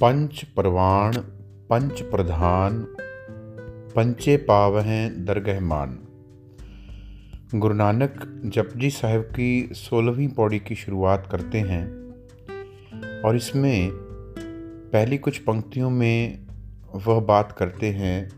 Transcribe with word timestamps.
पंच 0.00 0.44
प्रवाण 0.44 1.12
पंच 1.70 2.02
प्रधान 2.02 2.86
पंचे 3.96 4.36
पावहें 4.36 5.24
दरगह 5.24 5.60
मान 5.60 5.98
गुरु 7.54 7.74
नानक 7.74 8.42
जपजी 8.44 8.90
साहब 8.90 9.20
की 9.20 9.68
सोलहवीं 9.72 10.28
पौड़ी 10.28 10.58
की 10.58 10.74
शुरुआत 10.74 11.28
करते 11.30 11.58
हैं 11.58 11.84
और 13.24 13.36
इसमें 13.36 13.90
पहली 14.92 15.18
कुछ 15.18 15.38
पंक्तियों 15.38 15.90
में 15.90 16.46
वह 16.94 17.20
बात 17.20 17.52
करते 17.52 17.86
हैं, 17.86 18.30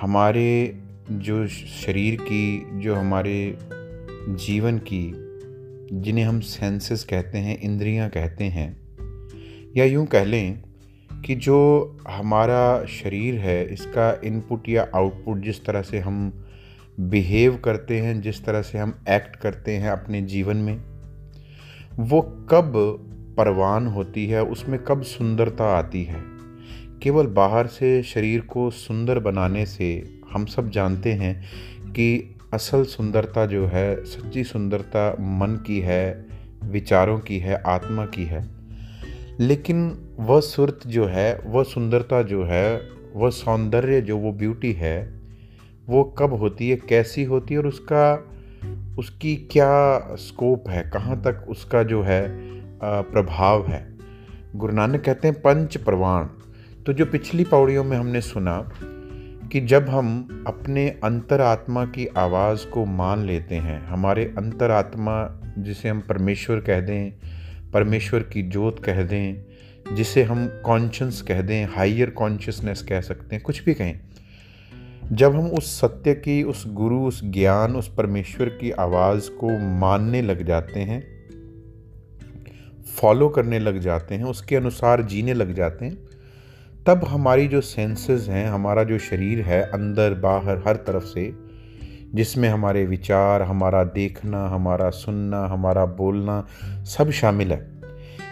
हमारे 0.00 0.78
जो 1.10 1.46
शरीर 1.46 2.16
की, 2.20 2.66
जो 2.80 2.94
हमारे 2.94 3.58
जीवन 4.28 4.78
की, 4.78 5.12
जिन्हें 6.00 6.24
हम 6.24 6.40
सेंसेस 6.40 7.04
कहते 7.04 7.38
हैं, 7.38 7.60
इंद्रियाँ 7.60 8.10
कहते 8.10 8.44
हैं 8.44 8.89
या 9.76 9.84
यूँ 9.84 10.06
कह 10.06 10.24
लें 10.24 10.62
कि 11.26 11.34
जो 11.34 11.98
हमारा 12.08 12.84
शरीर 12.84 13.34
है, 13.34 13.72
इसका 13.72 14.20
इनपुट 14.24 14.68
या 14.68 14.88
आउटपुट 14.94 15.40
जिस 15.40 15.64
तरह 15.64 15.82
से 15.82 15.98
हम 15.98 16.46
बिहेव 17.00 17.56
करते 17.56 18.00
हैं, 18.00 18.20
जिस 18.20 18.44
तरह 18.44 18.62
से 18.62 18.78
हम 18.78 19.04
एक्ट 19.08 19.36
करते 19.36 19.76
हैं 19.76 19.90
अपने 19.90 20.22
जीवन 20.22 20.56
में, 20.56 20.80
वो 21.96 22.20
कब 22.50 22.72
परवान 23.38 23.86
होती 23.86 24.26
है, 24.26 24.44
उसमें 24.44 24.84
कब 24.84 25.02
सुंदरता 25.02 25.64
आती 25.64 26.04
है? 26.04 26.22
केवल 27.02 27.26
बाहर 27.26 27.66
से 27.66 28.02
शरीर 28.02 28.40
को 28.40 28.70
सुंदर 28.70 29.18
बनाने 29.18 29.66
से 29.66 30.20
हम 30.32 30.46
सब 30.46 30.70
जानते 30.70 31.12
हैं 31.12 31.42
कि 31.92 32.36
असल 32.54 32.84
सुंदरता 32.84 33.46
जो 33.46 33.66
है, 33.66 34.04
सच्ची 34.04 34.44
सुंदरता 34.44 35.16
मन 35.20 35.64
की 35.66 35.80
है, 35.80 36.26
विचारों 36.64 37.18
की 37.18 37.38
है, 37.38 37.62
आत्मा 37.66 38.06
की 38.06 38.24
है। 38.24 38.59
लेकिन 39.40 39.98
वह 40.18 40.40
सुरत 40.40 40.80
जो 40.86 41.06
है, 41.06 41.40
वह 41.46 41.62
सुंदरता 41.62 42.22
जो 42.22 42.44
है, 42.44 42.80
वह 43.14 43.30
सौंदर्य 43.30 44.00
जो, 44.00 44.16
वो 44.18 44.32
ब्यूटी 44.32 44.72
है, 44.72 45.14
वो 45.86 46.04
कब 46.04 46.32
होती 46.32 46.70
है, 46.70 46.76
कैसी 46.76 47.24
होती 47.24 47.54
है 47.54 47.60
और 47.60 47.66
उसका, 47.66 48.28
उसकी 48.98 49.36
क्या 49.36 49.98
स्कोप 50.16 50.68
है, 50.68 50.90
कहाँ 50.90 51.22
तक 51.22 51.46
उसका 51.48 51.82
जो 51.82 52.02
है 52.02 52.28
प्रभाव 52.84 53.66
है। 53.66 53.98
गुरु 54.56 54.72
नानक 54.72 55.00
कहते 55.00 55.28
हैं, 55.28 55.40
पंच 55.40 55.76
प्रवाण। 55.76 56.24
तो 56.86 56.92
जो 56.92 57.06
पिछली 57.06 57.44
पौड़ियों 57.44 57.84
में 57.84 57.96
हमने 57.96 58.20
सुना 58.20 58.70
कि 59.52 59.60
जब 59.60 59.88
हम 59.88 60.44
अपने 60.46 60.88
अंतरात्मा 61.04 61.84
की 61.84 62.06
आवाज़ 62.06 62.66
को 62.66 62.84
मान 62.84 63.24
लेते 63.24 63.54
हैं, 63.54 63.86
हमारे 63.86 64.34
अंतरात्मा 64.38 65.42
जिसे 65.58 65.88
हम 65.88 66.00
परमेश्वर 66.00 66.60
कह 66.60 66.80
दें 66.80 67.12
परमेश्वर 67.72 68.20
की 68.20 68.42
जोत 68.42 68.84
कह 68.84 69.02
दें, 69.02 69.44
जिसे 69.96 70.22
हम 70.22 70.46
कॉन्शंस 70.46 71.22
कह 71.22 71.40
दें 71.40 71.66
हाइयर 71.66 72.10
कॉन्शियसनेस 72.10 72.82
कह 72.82 73.00
सकते 73.00 73.36
हैं, 73.36 73.42
कुछ 73.44 73.64
भी 73.64 73.74
कहें। 73.74 74.00
जब 75.12 75.36
हम 75.36 75.46
उस 75.46 75.80
सत्य 75.80 76.14
की, 76.14 76.42
उस 76.42 76.64
गुरु, 76.66 77.06
उस 77.06 77.24
ज्ञान, 77.24 77.76
उस 77.76 77.94
परमेश्वर 77.94 78.48
की 78.48 78.70
आवाज़ 78.70 79.30
को 79.30 79.78
मानने 79.78 80.22
लग 80.22 80.46
जाते 80.46 80.80
हैं 80.80 81.20
फॉलो 82.96 83.28
करने 83.28 83.58
लग 83.58 83.78
जाते 83.78 84.14
हैं, 84.14 84.24
उसके 84.24 84.56
अनुसार 84.56 85.02
जीने 85.02 85.34
लग 85.34 85.54
जाते 85.54 85.84
हैं, 85.84 85.98
तब 86.86 87.04
हमारी 87.04 87.48
जो 87.48 87.60
सेंसेस 87.60 88.28
हैं, 88.28 88.48
हमारा 88.48 88.84
जो 88.84 88.98
शरीर 88.98 89.40
है, 89.40 89.62
अंदर, 89.62 90.14
बाहर, 90.14 90.62
हर 90.68 90.76
तरफ़ 90.76 91.04
से 91.04 91.49
जिसमें 92.14 92.48
हमारे 92.48 92.86
विचार, 92.86 93.42
हमारा 93.42 93.84
देखना, 93.84 94.48
हमारा 94.48 94.90
सुनना, 94.90 95.46
हमारा 95.46 95.86
बोलना 95.86 96.46
सब 96.64 97.10
शामिल 97.10 97.52
है। 97.52 97.80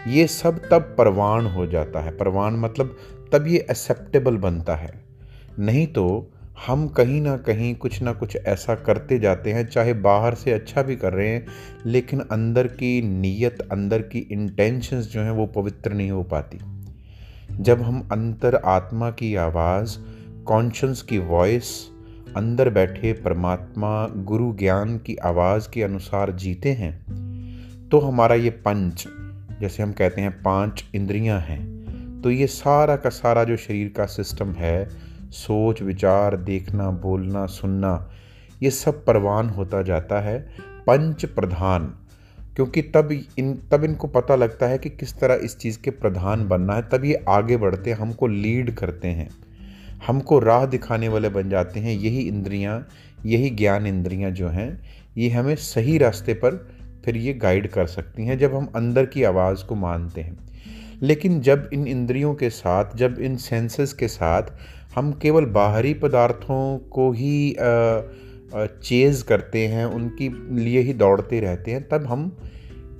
ये 0.08 0.26
सब 0.26 0.60
तब 0.70 0.94
परवान 0.98 1.46
हो 1.46 1.66
जाता 1.66 2.00
है। 2.00 2.16
परवान 2.16 2.54
मतलब 2.54 2.97
तब 3.32 3.47
ये 3.47 3.58
एक्सेप्टेबल 3.58 4.36
बनता 4.36 4.75
है। 4.75 5.04
नहीं 5.58 5.86
तो 5.86 6.30
हम 6.66 6.88
कहीं 6.88 7.20
ना 7.20 7.36
कहीं 7.36 7.75
कुछ 7.75 8.03
ना 8.03 8.12
कुछ 8.12 8.36
ऐसा 8.36 8.75
करते 8.75 9.19
जाते 9.19 9.53
हैं, 9.53 9.66
चाहे 9.66 9.92
बाहर 9.92 10.34
से 10.34 10.53
अच्छा 10.53 10.82
भी 10.82 10.97
कर 10.97 11.12
रहे 11.12 11.28
हैं, 11.28 11.47
लेकिन 11.86 12.20
अंदर 12.20 12.66
की 12.66 13.03
नीयत, 13.03 13.69
अंदर 13.72 14.03
की 14.03 14.19
इंटेंशंस 14.19 15.12
जो 15.12 15.20
हैं 15.20 15.30
वो 15.30 15.47
पवित्र 15.47 15.92
नहीं 15.92 16.10
हो 16.10 16.22
पाती। 16.22 16.58
जब 17.53 17.82
हम 17.82 18.08
अंतर 18.12 18.54
आत्मा 18.54 19.10
की 19.10 19.34
आवाज़ 19.34 19.98
कॉन्शंस 20.44 21.03
की 21.03 21.19
वॉइस 21.19 21.97
अंदर 22.37 22.69
बैठे 22.71 23.12
परमात्मा 23.12 24.06
गुरु 24.25 24.53
ज्ञान 24.53 24.97
की 24.99 25.16
आवाज़ 25.16 25.69
के 25.71 25.83
अनुसार 25.83 26.31
जीते 26.33 26.72
हैं 26.72 27.89
तो 27.89 27.99
हमारा 27.99 28.34
ये 28.34 28.50
पंच, 28.50 29.06
जैसे 29.61 29.83
हम 29.83 29.93
कहते 29.93 30.21
हैं 30.21 30.31
पाँच 30.43 30.84
इंद्रियाँ 30.94 31.41
हैं 31.41 32.21
तो 32.22 32.31
ये 32.31 32.47
सारा 32.47 32.97
का 32.97 33.11
सारा 33.11 33.44
जो 33.44 33.56
शरीर 33.56 33.93
का 33.97 34.06
सिस्टम 34.06 34.53
है, 34.53 34.89
सोच, 35.31 35.83
विचार, 35.83 36.37
देखना, 36.37 36.91
बोलना, 36.91 37.47
सुनना, 37.47 38.11
ये 38.62 38.71
सब 38.71 39.05
परवान 39.05 39.49
होता 39.49 39.83
जाता 39.83 40.21
है 40.21 40.39
पंच 40.87 41.25
प्रधान, 41.25 41.87
क्योंकि 42.56 42.83
तब 42.83 43.12
इन, 43.39 43.55
तब 43.72 43.84
इनको 43.84 44.06
पता 44.09 44.37
लगता 44.37 44.66
है 44.66 44.78
कि 44.78 44.91
किस 44.91 45.19
तरह 45.19 45.34
इस 45.34 45.56
चीज़ 45.59 45.78
के 45.83 45.91
प्रधान 45.91 46.47
बनना 46.49 46.75
है, 46.75 46.89
तब 46.93 47.05
ये 47.05 47.25
आगे 47.28 47.56
बढ़ते 47.56 47.93
हमको 47.93 48.27
लीड 48.27 48.75
करते 48.75 49.09
हैं। 49.09 49.28
हमको 50.06 50.38
राह 50.38 50.64
दिखाने 50.66 51.09
वाले 51.09 51.28
बन 51.28 51.50
जाते 51.50 51.81
हैं, 51.81 51.92
यही 51.92 52.20
इंद्रियाँ, 52.20 52.86
यही 53.26 53.50
ज्ञान 53.50 53.86
इंद्रियाँ 53.86 54.31
जो 54.31 54.48
हैं, 54.48 54.81
ये 55.16 55.28
हमें 55.31 55.54
सही 55.54 55.98
रास्ते 55.98 56.34
पर 56.34 56.69
फिर 57.04 57.16
ये 57.16 57.32
गाइड 57.34 57.69
कर 57.69 57.86
सकती 57.86 58.26
हैं 58.26 58.38
जब 58.38 58.54
हम 58.54 58.69
अंदर 58.76 59.06
की 59.06 59.22
आवाज़ 59.22 59.64
को 59.64 59.75
मानते 59.75 60.20
हैं। 60.20 60.36
लेकिन 61.03 61.41
जब 61.41 61.70
इन 61.72 61.86
इंद्रियों 61.86 62.34
के 62.34 62.50
साथ, 62.50 62.97
जब 62.97 63.19
इन 63.19 63.36
सेंसेस 63.36 63.92
के 63.92 64.09
साथ 64.09 64.42
हम 64.94 65.12
केवल 65.12 65.44
बाहरी 65.44 65.94
पदार्थों 65.94 66.78
को 66.78 67.10
ही 67.12 67.56
चेज़ 68.82 69.25
करते 69.25 69.66
हैं, 69.66 69.84
उनकी 69.86 70.28
लिए 70.54 70.80
ही 70.80 70.92
दौड़ते 70.92 71.41
रहते 71.41 71.70
हैं, 71.70 71.88
तब 71.88 72.06
हम 72.06 72.36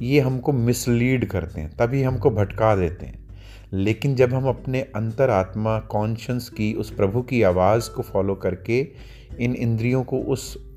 ये 0.03 0.20
हमको 0.20 0.53
मिसलीड 0.53 1.25
करते 1.26 1.60
हैं, 1.60 1.70
तभी 1.76 2.03
हमको 2.03 2.30
भटका 2.30 2.75
देते 2.76 3.06
हैं। 3.06 3.28
लेकिन 3.72 4.14
जब 4.14 4.34
हम 4.34 4.48
अपने 4.48 4.80
अंतरात्मा 4.80 5.78
कॉन्शंस 5.78 6.48
की, 6.48 6.74
उस 6.74 6.90
प्रभु 6.90 7.22
की 7.22 7.42
आवाज़ 7.42 7.90
को 7.90 8.02
फॉलो 8.02 8.34
करके 8.34 8.88
इन 9.40 9.54
इंद्रियों 9.54 10.04
को 10.04 10.18
उस 10.18 10.68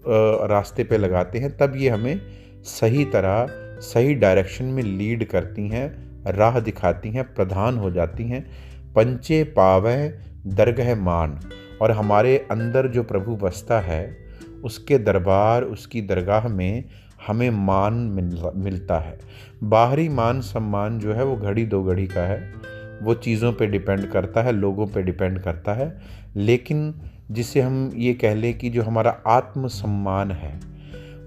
रास्ते 0.42 0.84
पे 0.84 0.98
लगाते 0.98 1.40
हैं, 1.40 1.58
तब 1.58 1.74
ये 1.76 1.90
हमें 1.90 2.22
सही 2.64 3.06
तरह, 3.06 3.48
सही 3.80 4.16
डायरेक्शन 4.16 4.66
में 4.66 4.84
लीड 4.84 5.28
करती 5.28 5.68
हैं, 5.70 6.12
राह 6.32 6.60
दिखाती 6.60 7.10
हैं, 7.10 7.34
प्रधान 7.34 7.78
हो 7.78 7.92
जाती 7.92 8.24
हैं। 8.24 8.52
पंचे 8.96 9.44
पावह 9.44 10.14
दरगह 10.48 10.96
मान। 10.96 11.40
और 11.82 11.92
हमारे 11.92 12.48
अंदर 12.52 12.88
जो 12.88 13.04
प्रभु 13.04 13.36
बसता 13.36 13.80
है, 13.80 14.18
उसके 14.64 14.98
दरबार, 14.98 15.64
उसकी 15.64 16.02
दरगाह 16.02 16.48
में 16.48 16.84
हमें 17.28 17.50
मान 17.50 17.94
मिल 17.94 18.52
मिलता 18.56 19.00
है। 19.00 19.20
बाहरी 19.64 20.10
मान 20.10 20.42
सम्मान 20.42 21.00
जो 21.00 21.14
है, 21.14 21.24
वो 21.24 21.36
घड़ी 21.36 21.66
दो 21.66 21.84
घड़ी 21.84 22.08
का 22.08 22.22
है। 22.22 22.54
वो 23.02 23.14
चीज़ों 23.14 23.54
पे 23.54 23.68
डिपेंड 23.68 24.06
करता 24.06 24.42
है, 24.42 24.52
लोगों 24.52 24.88
पे 24.88 25.02
डिपेंड 25.02 25.40
करता 25.40 25.74
है। 25.74 26.02
लेकिन 26.36 26.94
जिसे 27.32 27.62
हम 27.62 27.92
ये 27.96 28.14
कह 28.14 28.36
लें 28.36 28.58
कि 28.58 28.70
जो 28.70 28.84
हमारा 28.84 29.12
आत्म 29.28 29.68
सम्मान 29.68 30.32
है, 30.32 30.60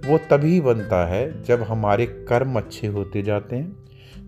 वो 0.07 0.19
तभी 0.31 0.61
बनता 0.61 1.07
है 1.07 1.43
जब 1.43 1.63
हमारे 1.63 2.07
कर्म 2.07 2.57
अच्छे 2.57 2.87
होते 2.87 3.23
जाते 3.23 3.57
हैं, 3.57 3.77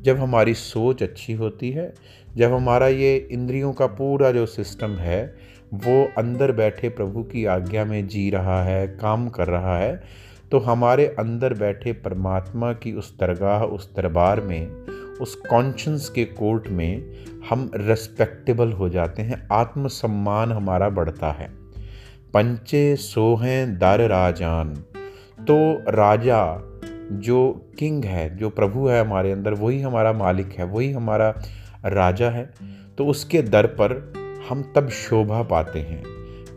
जब 0.02 0.16
हमारी 0.16 0.54
सोच 0.54 1.02
अच्छी 1.02 1.32
होती 1.32 1.70
है, 1.70 1.94
जब 2.36 2.52
हमारा 2.52 2.88
ये 2.88 3.16
इंद्रियों 3.30 3.72
का 3.72 3.86
पूरा 3.86 4.30
जो 4.32 4.46
सिस्टम 4.46 4.90
है, 4.90 5.34
वो 5.74 6.08
अंदर 6.18 6.52
बैठे 6.52 6.88
प्रभु 6.88 7.22
की 7.22 7.44
आज्ञा 7.44 7.84
में 7.84 8.06
जी 8.08 8.30
रहा 8.30 8.62
है, 8.64 8.86
काम 8.88 9.28
कर 9.28 9.48
रहा 9.48 9.78
है 9.78 10.26
तो 10.50 10.58
हमारे 10.58 11.06
अंदर 11.06 11.54
बैठे 11.54 11.92
परमात्मा 11.92 12.72
की 12.72 12.92
उस 12.92 13.18
दरगाह, 13.18 13.62
उस 13.62 13.94
दरबार 13.96 14.40
में 14.40 14.68
उस 15.20 15.34
कॉन्शंस 15.34 16.08
के 16.08 16.24
कोर्ट 16.24 16.68
में 16.68 17.12
हम 17.50 17.70
रेस्पेक्टेबल 17.74 18.72
हो 18.72 18.88
जाते 18.88 19.22
हैं, 19.22 19.48
आत्मसम्मान 19.52 20.52
हमारा 20.52 20.88
बढ़ता 20.88 21.32
है। 21.32 21.50
पंचे 22.34 22.96
सोहें 22.96 23.78
दर 23.78 24.08
राजान। 24.08 24.74
तो 25.40 25.82
राजा, 25.90 26.72
जो 27.12 27.70
किंग 27.78 28.04
है, 28.04 28.36
जो 28.36 28.50
प्रभु 28.50 28.86
है 28.86 29.00
हमारे 29.00 29.32
अंदर, 29.32 29.54
वही 29.54 29.80
हमारा 29.80 30.12
मालिक 30.12 30.52
है, 30.52 30.64
वही 30.64 30.92
हमारा 30.92 31.34
राजा 31.86 32.30
है। 32.30 32.50
तो 32.98 33.06
उसके 33.06 33.42
दर 33.42 33.66
पर 33.66 34.12
हम 34.48 34.72
तब 34.76 34.88
शोभा 34.88 35.42
पाते 35.42 35.78
हैं। 35.78 36.02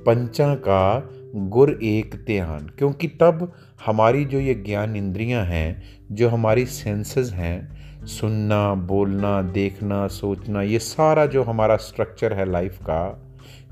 पंचा 0.05 0.55
का 0.55 1.09
गुर 1.35 1.79
एक 1.83 2.15
त्यान 2.15 2.59
क्योंकि 2.59 3.07
तब 3.07 3.51
हमारी 3.85 4.25
जो 4.25 4.39
ये 4.39 4.53
ज्ञान 4.53 4.95
इंद्रियाँ 4.95 5.45
हैं, 5.45 5.83
जो 6.11 6.29
हमारी 6.29 6.65
सेंसेस 6.65 7.31
हैं 7.31 7.78
सुनना, 8.09 8.73
बोलना, 8.73 9.41
देखना, 9.41 10.07
सोचना, 10.07 10.61
ये 10.61 10.79
सारा 10.79 11.25
जो 11.25 11.43
हमारा 11.43 11.75
स्ट्रक्चर 11.75 12.33
है 12.33 12.51
लाइफ 12.51 12.77
का, 12.77 13.21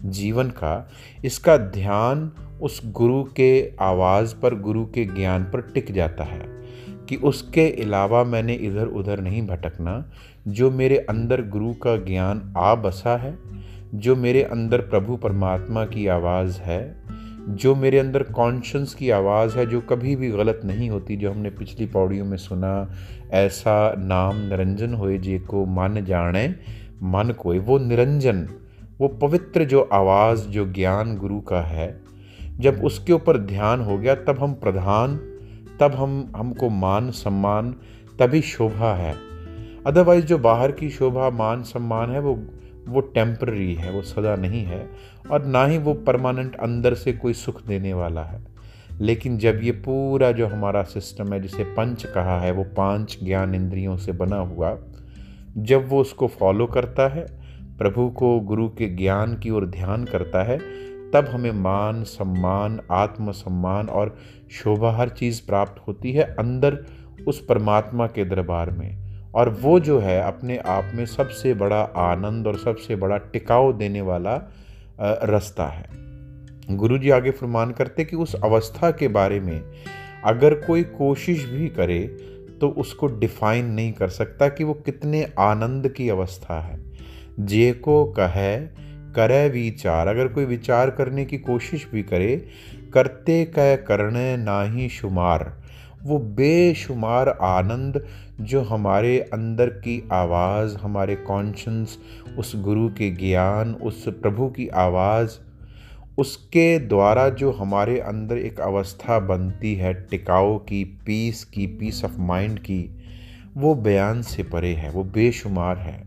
जीवन 0.06 0.50
का, 0.50 0.90
इसका 1.26 1.58
ध्यान 1.58 2.32
उस 2.62 2.82
गुरु 2.86 3.24
के 3.24 3.72
आवाज़ 3.82 4.36
पर, 4.36 4.56
गुरु 4.56 4.86
के 4.86 5.06
ज्ञान 5.06 5.44
पर 5.44 5.62
टिक 5.62 5.92
जाता 5.92 6.24
है 6.24 6.42
कि 7.10 7.16
उसके 7.16 7.84
अलावा 7.84 8.24
मैंने 8.24 8.54
इधर 8.54 8.86
उधर 8.86 9.20
नहीं 9.20 9.48
भटकना। 9.48 10.12
जो 10.48 10.72
मेरे 10.72 10.98
अंदर 10.98 11.42
गुरु 11.42 11.74
का 11.74 11.98
ज्ञान 11.98 12.54
आ 12.58 12.76
बसा 12.76 13.18
है, 13.18 13.38
जो 13.96 14.16
मेरे 14.16 14.44
अंदर 14.44 14.82
प्रभु 14.82 15.16
परमात्मा 15.16 15.86
की 15.86 16.08
आवाज़ 16.08 16.60
है 16.60 17.04
जो 17.48 17.76
मेरे 17.76 18.00
अंदर 18.00 18.24
कॉन्शंस 18.24 18.94
की 18.94 19.10
आवाज़ 19.10 19.58
है, 19.58 19.66
जो 19.66 19.82
कभी 19.82 20.16
भी 20.16 20.30
गलत 20.30 20.62
नहीं 20.66 20.90
होती, 20.90 21.16
जो 21.16 21.32
हमने 21.32 21.50
पिछली 21.50 21.86
पौड़ियों 21.86 22.26
में 22.26 22.38
सुना, 22.38 22.92
ऐसा 23.32 23.96
नाम 23.98 24.36
निरंजन 24.36 24.94
होए 24.94 25.18
जे 25.18 25.40
को 25.40 25.66
मन 25.66 26.06
जाने 26.06 26.56
मन 27.04 27.34
कोई 27.40 27.60
वो 27.60 27.78
निरंजन, 27.78 28.48
वो 29.00 29.08
पवित्र 29.08 29.64
जो 29.64 29.90
आवाज़, 29.94 30.48
जो 30.48 30.74
ज्ञान 30.74 31.18
गुरु 31.18 31.42
का 31.42 31.62
है, 31.62 32.02
जब 32.60 32.86
उसके 32.86 33.14
ऊपर 33.14 33.38
ध्यान 33.38 33.82
हो 33.82 33.98
गया, 33.98 34.16
तब 34.16 34.40
हम 34.40 34.54
प्रधान, 34.54 35.18
तब 35.80 35.92
हम, 35.96 36.34
हमको 36.38 36.70
मान 36.70 37.12
सम्मान, 37.12 37.76
तभी 38.20 38.42
शोभा 38.42 38.96
है। 38.96 39.16
अदरवाइज़ 39.88 40.26
जो 40.26 40.38
बाहर 40.38 40.72
की 40.72 40.90
शोभा, 40.90 41.30
मान 41.30 41.64
सम्मान 41.64 42.12
है, 42.12 42.20
वो 42.20 42.48
वो 42.88 43.02
टेम्पररी 43.02 43.76
है, 43.76 43.92
वो 43.92 44.02
सदा 44.02 44.36
नहीं 44.36 44.64
है 44.64 44.90
और 45.32 45.46
ना 45.46 45.66
ही 45.66 45.78
वो 45.78 45.94
परमानेंट 45.94 46.56
अंदर 46.56 46.94
से 46.94 47.14
कोई 47.14 47.34
सुख 47.34 47.68
देने 47.68 47.94
वाला 47.94 48.24
है। 48.24 48.48
लेकिन 49.02 49.38
जब 49.38 49.60
ये 49.64 49.72
पूरा 49.72 50.32
जो 50.32 50.48
हमारा 50.48 50.84
सिस्टम 50.84 51.34
है, 51.34 51.40
जिसे 51.40 51.64
पंच 51.64 52.04
कहा 52.04 52.40
है, 52.40 52.52
वो 52.52 52.64
पाँच 52.64 53.20
ज्ञान 53.24 53.56
इंद्रियों 53.56 53.98
से 53.98 54.12
बना 54.12 54.38
हुआ, 54.38 54.78
जब 55.58 55.90
वो 55.90 56.02
उसको 56.02 56.28
फॉलो 56.28 56.66
करता 56.66 57.08
है, 57.08 57.26
प्रभु 57.78 58.10
को, 58.10 58.40
गुरु 58.40 58.70
के 58.70 58.96
ज्ञान 58.96 59.38
की 59.38 59.50
ओर 59.50 59.66
ध्यान 59.66 60.06
करता 60.06 60.44
है, 60.44 60.60
तब 61.12 61.26
हमें 61.26 61.52
मान, 61.52 62.04
सम्मान 62.04 62.80
आत्म 62.92 63.32
सम्मान 63.32 63.90
और 63.90 64.18
शोभा 64.52 64.92
हर 64.92 65.10
चीज़ 65.10 65.48
प्राप्त 65.48 65.88
होती 65.88 66.12
है 66.12 66.24
अंदर 66.24 66.86
उस 67.28 67.46
परमात्मा 67.46 68.08
के 68.08 68.26
दरबार 68.26 68.72
में। 68.72 69.07
और 69.36 69.50
वो 69.50 69.80
जो 69.80 70.00
है 70.00 70.22
अपने 70.22 70.58
आप 70.58 70.92
में 70.96 71.06
सबसे 71.06 71.54
बड़ा 71.54 71.82
आनंद 71.82 72.48
और 72.48 72.58
सबसे 72.58 72.96
बड़ा 72.96 73.18
टिकाव 73.18 73.78
देने 73.78 74.02
वाला 74.02 74.36
रास्ता 75.02 75.68
है। 75.68 75.90
गुरु 76.70 76.98
जी 76.98 77.10
आगे 77.10 77.32
फरमान 77.32 77.72
करते 77.72 78.06
कि 78.06 78.16
उस 78.16 78.36
अवस्था 78.36 78.92
के 78.92 79.08
बारे 79.08 79.40
में 79.40 79.62
अगर 80.26 80.54
कोई 80.54 80.84
कोशिश 80.84 81.46
भी 81.46 81.68
करे 81.68 82.00
तो 82.62 82.70
उसको 82.70 83.08
डिफाइन 83.08 83.66
नहीं 83.66 83.94
कर 83.94 84.08
सकता 84.08 84.50
कि 84.50 84.64
वो 84.64 84.74
कितने 84.74 85.24
आनंद 85.40 85.88
की 85.88 86.10
अवस्था 86.10 86.60
है। 86.62 86.80
जे 87.40 87.72
को 87.72 88.06
कहे 88.06 88.58
करे 89.16 89.50
विचार। 89.50 90.08
अगर 90.08 90.28
कोई 90.28 90.46
विचार 90.46 90.90
करने 90.90 91.26
की 91.26 91.38
कोशिश 91.38 91.88
भी 91.92 92.04
करे, 92.04 92.48
करते 92.94 93.46
कह 93.46 93.76
करने 93.76 94.38
ना 94.38 94.62
ही 94.64 94.90
शुमार। 94.90 95.57
वो 96.08 96.20
बेशुमार 96.20 97.30
आनंद 97.30 98.08
जो 98.42 98.62
हमारे 98.62 99.20
अंदर 99.20 99.70
की 99.70 100.10
आवाज़, 100.12 100.78
हमारे 100.78 101.16
कॉन्शंस 101.16 101.98
उस 102.38 102.54
गुरु 102.56 102.90
के 102.90 103.12
ज्ञान, 103.12 103.74
उस 103.74 104.06
प्रभु 104.08 104.48
की 104.48 104.68
आवाज़, 104.68 105.40
उसके 106.18 106.80
द्वारा 106.80 107.30
जो 107.30 107.52
हमारे 107.52 108.00
अंदर 108.00 108.38
एक 108.38 108.60
अवस्था 108.60 109.20
बनती 109.20 109.76
है, 109.76 109.94
टिकाऊ 109.94 110.58
की 110.58 110.84
पीस 110.84 111.44
की 111.44 111.68
पीस 111.68 112.06
ऑफ़ 112.06 112.18
माइंड 112.18 112.60
की, 112.60 112.98
वो 113.58 113.76
बयान 113.76 114.22
से 114.22 114.44
परे 114.44 114.74
है, 114.74 114.92
वो 114.92 115.04
बेशुमार 115.04 115.78
है। 115.78 116.04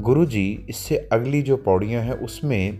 गुरु 0.00 0.26
जी 0.26 0.66
इससे 0.68 1.08
अगली 1.12 1.42
जो 1.42 1.56
पौड़ियाँ 1.56 2.02
हैं, 2.02 2.12
उसमें 2.12 2.78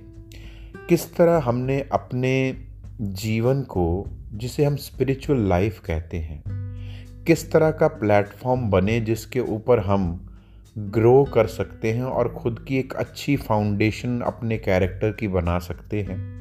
किस 0.89 1.17
तरह 1.17 1.43
हमने 1.45 1.85
अपने 1.93 2.57
जीवन 3.01 3.63
को, 3.63 4.07
जिसे 4.33 4.65
हम 4.65 4.77
स्पिरिचुअल 4.77 5.41
लाइफ 5.41 5.81
कहते 5.81 6.17
हैं, 6.17 6.45
किस 7.25 7.53
तरह 7.53 7.71
का 7.71 7.89
प्लेटफॉर्म 7.89 8.71
बने 8.71 9.01
जिसके 9.01 9.41
ऊपर 9.41 9.79
हम 9.79 10.31
ग्रो 10.79 11.25
कर 11.25 11.47
सकते 11.47 11.93
हैं 11.93 12.05
और 12.05 12.29
ख़ुद 12.43 12.65
की 12.69 12.79
एक 12.79 12.93
अच्छी 12.93 13.37
फाउंडेशन 13.37 14.21
अपने 14.21 14.59
कैरेक्टर 14.59 15.13
की 15.13 15.29
बना 15.29 15.59
सकते 15.59 16.03
हैं? 16.03 16.35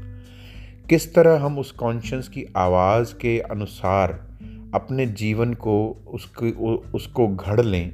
किस 0.89 1.15
तरह 1.15 1.39
हम 1.41 1.59
उस 1.59 1.71
कॉन्शियस 1.71 2.27
की 2.27 2.45
आवाज़ 2.57 3.15
के 3.15 3.39
अनुसार 3.39 4.09
अपने 4.73 5.05
जीवन 5.05 5.53
को, 5.53 6.03
उसको 6.07 6.75
उसको 6.94 7.27
घड़ 7.27 7.61
लें, 7.61 7.94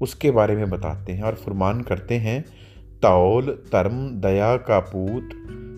उसके 0.00 0.30
बारे 0.30 0.56
में 0.56 0.70
बताते 0.70 1.12
हैं 1.12 1.22
और 1.22 1.34
फुरमान 1.34 1.80
करते 1.80 2.14
हैं, 2.14 2.44
तौल, 3.02 3.46
तर्म, 3.46 4.20
दया 4.20 4.56
का 4.56 4.80
पूत 4.80 5.30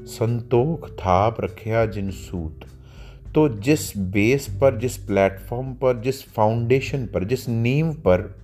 संतोख 0.06 0.90
थाप 0.90 1.40
रखिया 1.40 1.86
जिन 1.86 2.10
सूत। 2.10 2.60
तो 3.34 3.48
जिस 3.48 3.96
बेस 3.96 4.58
पर, 4.60 4.78
जिस 4.78 4.96
प्लेटफॉर्म 4.96 5.72
पर, 5.74 6.00
जिस 6.00 6.32
फाउंडेशन 6.32 7.06
पर, 7.06 7.24
जिस 7.24 7.48
नींव 7.48 7.92
पर 7.92 8.38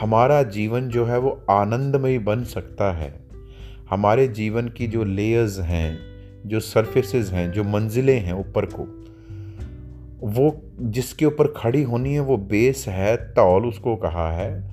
हमारा 0.00 0.42
जीवन 0.42 0.88
जो 0.88 1.04
है 1.04 1.18
वो 1.18 1.44
आनंदमय 1.50 2.18
बन 2.18 2.44
सकता 2.44 2.92
है, 2.92 3.20
हमारे 3.90 4.28
जीवन 4.28 4.68
की 4.68 4.86
जो 4.86 5.04
लेयर्स 5.04 5.58
हैं, 5.58 5.98
जो 6.46 6.60
सरफेसेस 6.60 7.30
हैं, 7.30 7.52
जो 7.52 7.64
मंजिलें 7.64 8.20
हैं 8.20 8.32
ऊपर 8.32 8.66
को, 8.66 8.86
वो 10.26 10.62
जिसके 10.80 11.24
ऊपर 11.24 11.46
खड़ी 11.56 11.82
होनी 11.82 12.14
है, 12.14 12.20
वो 12.20 12.36
बेस 12.36 12.84
है, 12.88 13.16
तौल 13.16 13.66
उसको 13.66 13.96
कहा 13.96 14.32
है 14.32 14.68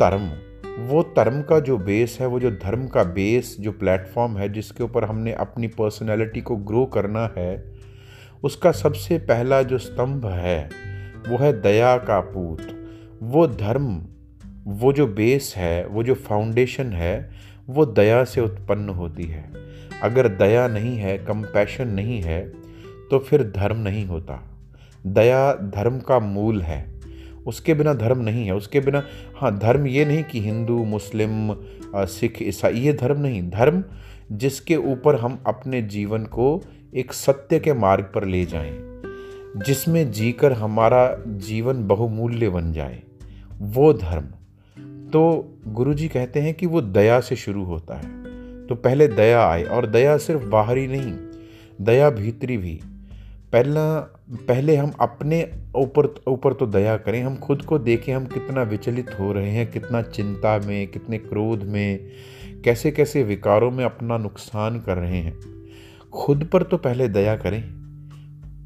धर्म 0.00 0.51
वो 0.78 1.02
धर्म 1.02 1.42
का 1.42 1.60
जो 1.60 1.78
बेस 1.78 2.18
है, 2.20 2.26
वो 2.26 2.40
जो 2.40 2.50
धर्म 2.50 2.86
का 2.86 3.04
बेस 3.04 3.56
जो 3.60 3.72
प्लेटफॉर्म 3.72 4.36
है, 4.38 4.52
जिसके 4.52 4.84
ऊपर 4.84 5.04
हमने 5.04 5.32
अपनी 5.32 5.66
पर्सनैलिटी 5.66 6.40
को 6.40 6.56
ग्रो 6.56 6.86
करना 6.86 7.34
है, 7.38 7.72
उसका 8.44 8.72
सबसे 8.72 9.18
पहला 9.18 9.62
जो 9.62 9.78
स्तंभ 9.78 10.26
है, 10.26 10.70
वो 11.28 11.36
है 11.36 11.60
दया 11.60 11.96
का 11.96 12.20
पूत। 12.20 12.86
वो 13.22 13.46
धर्म, 13.46 14.02
वो 14.66 14.92
जो 14.92 15.06
बेस 15.06 15.54
है, 15.56 15.86
वो 15.86 16.02
जो 16.02 16.14
फाउंडेशन 16.14 16.86
है, 16.86 17.30
वो 17.68 17.86
दया 17.86 18.24
से 18.24 18.40
उत्पन्न 18.40 18.88
होती 18.88 19.24
है। 19.24 19.52
अगर 20.02 20.28
दया 20.28 20.68
नहीं 20.68 20.98
है 20.98 21.18
कंपैशन 21.18 21.88
नहीं 21.88 22.22
है 22.22 22.52
तो 23.10 23.18
फिर 23.18 23.42
धर्म 23.42 23.76
नहीं 23.76 24.06
होता। 24.06 24.50
दया 25.06 25.54
धर्म 25.54 25.98
का 25.98 26.18
मूल 26.18 26.62
है। 26.62 26.91
उसके 27.46 27.74
बिना 27.74 27.94
धर्म 27.94 28.18
नहीं 28.18 28.44
है, 28.46 28.54
उसके 28.54 28.80
बिना 28.80 29.02
हाँ 29.36 29.58
धर्म 29.58 29.86
ये 29.86 30.04
नहीं 30.04 30.22
कि 30.24 30.40
हिंदू, 30.40 30.84
मुस्लिम 30.84 31.54
सिख, 31.96 32.42
ईसाई, 32.42 32.74
ये 32.74 32.92
धर्म 32.92 33.20
नहीं। 33.20 33.42
धर्म 33.50 33.82
जिसके 34.32 34.76
ऊपर 34.76 35.16
हम 35.16 35.42
अपने 35.46 35.82
जीवन 35.82 36.24
को 36.26 36.62
एक 36.94 37.12
सत्य 37.12 37.58
के 37.58 37.72
मार्ग 37.72 38.04
पर 38.14 38.24
ले 38.24 38.44
जाएँ, 38.44 38.78
जिसमें 39.66 40.10
जीकर 40.12 40.52
हमारा 40.52 41.16
जीवन 41.26 41.86
बहुमूल्य 41.86 42.48
बन 42.48 42.72
जाए, 42.72 43.02
वो 43.52 43.92
धर्म। 43.92 44.24
तो 45.10 45.22
गुरु 45.68 45.94
जी 45.94 46.08
कहते 46.08 46.40
हैं 46.40 46.54
कि 46.54 46.66
वो 46.66 46.80
दया 46.80 47.20
से 47.20 47.36
शुरू 47.36 47.64
होता 47.64 47.94
है। 47.94 48.66
तो 48.66 48.74
पहले 48.74 49.08
दया 49.08 49.44
आए, 49.46 49.62
और 49.64 49.86
दया 49.86 50.16
सिर्फ़ 50.18 50.44
बाहरी 50.44 50.86
नहीं, 50.86 51.14
दया 51.80 52.10
भीतरी 52.10 52.56
भी। 52.56 52.80
पहला, 53.52 54.00
पहले 54.30 54.76
हम 54.76 54.92
अपने 55.00 55.50
ऊपर 55.76 56.14
ऊपर 56.28 56.52
तो 56.52 56.66
दया 56.66 56.96
करें, 56.96 57.22
हम 57.22 57.36
खुद 57.36 57.62
को 57.62 57.78
देखें 57.78 58.14
हम 58.14 58.26
कितना 58.26 58.62
विचलित 58.62 59.10
हो 59.20 59.32
रहे 59.32 59.50
हैं, 59.50 59.70
कितना 59.70 60.02
चिंता 60.02 60.58
में, 60.58 60.88
कितने 60.88 61.18
क्रोध 61.18 61.62
में 61.62 62.08
कैसे 62.64 62.90
कैसे 62.90 63.22
विकारों 63.22 63.70
में 63.70 63.84
अपना 63.84 64.18
नुकसान 64.18 64.80
कर 64.80 64.96
रहे 64.96 65.18
हैं। 65.18 65.40
खुद 66.12 66.50
पर 66.52 66.62
तो 66.62 66.76
पहले 66.76 67.08
दया 67.08 67.36
करें। 67.36 67.64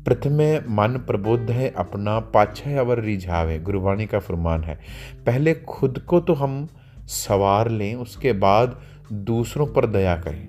प्रथमे 0.05 0.59
मन 0.59 1.05
प्रबुद्ध 1.07 1.51
है, 1.51 1.75
अपना 1.77 2.21
पाछा 2.21 2.81
अवर 2.81 3.01
रिझावे 3.01 3.59
गुरुवाणी 3.59 4.07
का 4.07 4.19
फरमान 4.19 4.65
है। 4.65 4.81
पहले 5.27 5.55
खुद 5.55 5.99
को 5.99 6.21
तो 6.21 6.33
हम 6.33 6.69
सवार 7.07 7.71
लें, 7.71 7.95
उसके 7.95 8.33
बाद 8.33 8.81
दूसरों 9.13 9.67
पर 9.67 9.87
दया 9.87 10.17
करें। 10.17 10.49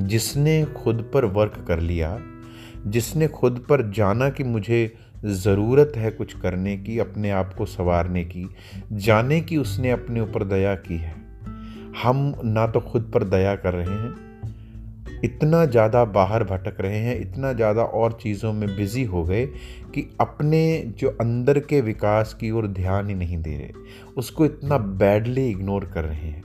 जिसने 0.00 0.64
खुद 0.64 1.10
पर 1.14 1.24
वर्क 1.24 1.64
कर 1.68 1.80
लिया 1.80 2.20
जिसने 2.86 3.28
खुद 3.28 3.64
पर 3.68 3.90
जाना 3.90 4.28
कि 4.28 4.44
मुझे 4.44 4.92
ज़रूरत 5.24 5.92
है 5.96 6.10
कुछ 6.10 6.32
करने 6.40 6.76
की, 6.76 6.98
अपने 6.98 7.30
आप 7.30 7.54
को 7.54 7.66
संवारने 7.66 8.24
की, 8.24 8.48
जाने 8.92 9.40
की 9.40 9.56
उसने 9.56 9.90
अपने 9.90 10.20
ऊपर 10.20 10.44
दया 10.44 10.74
की 10.74 10.96
है। 10.96 11.14
हम 12.02 12.34
ना 12.44 12.66
तो 12.66 12.80
खुद 12.80 13.10
पर 13.14 13.24
दया 13.24 13.54
कर 13.56 13.74
रहे 13.74 13.94
हैं, 13.98 14.12
इतना 15.24 15.64
ज़्यादा 15.64 16.04
बाहर 16.04 16.44
भटक 16.44 16.80
रहे 16.80 16.98
हैं, 16.98 17.20
इतना 17.20 17.52
ज़्यादा 17.52 17.82
और 17.82 18.18
चीज़ों 18.22 18.52
में 18.52 18.68
बिज़ी 18.76 19.04
हो 19.04 19.22
गए 19.24 19.44
कि 19.94 20.08
अपने 20.20 20.92
जो 20.98 21.08
अंदर 21.10 21.58
के 21.58 21.80
विकास 21.80 22.34
की 22.34 22.50
ओर 22.50 22.66
ध्यान 22.66 23.08
ही 23.08 23.14
नहीं 23.14 23.38
दे 23.38 23.56
रहे, 23.56 23.70
उसको 24.16 24.44
इतना 24.44 24.78
बैडली 24.78 25.48
इग्नोर 25.50 25.84
कर 25.84 26.04
रहे 26.04 26.28
हैं। 26.28 26.42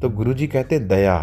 तो 0.00 0.08
गुरु 0.10 0.34
जी 0.34 0.46
कहते 0.46 0.74
हैं, 0.74 0.88
दया, 0.88 1.18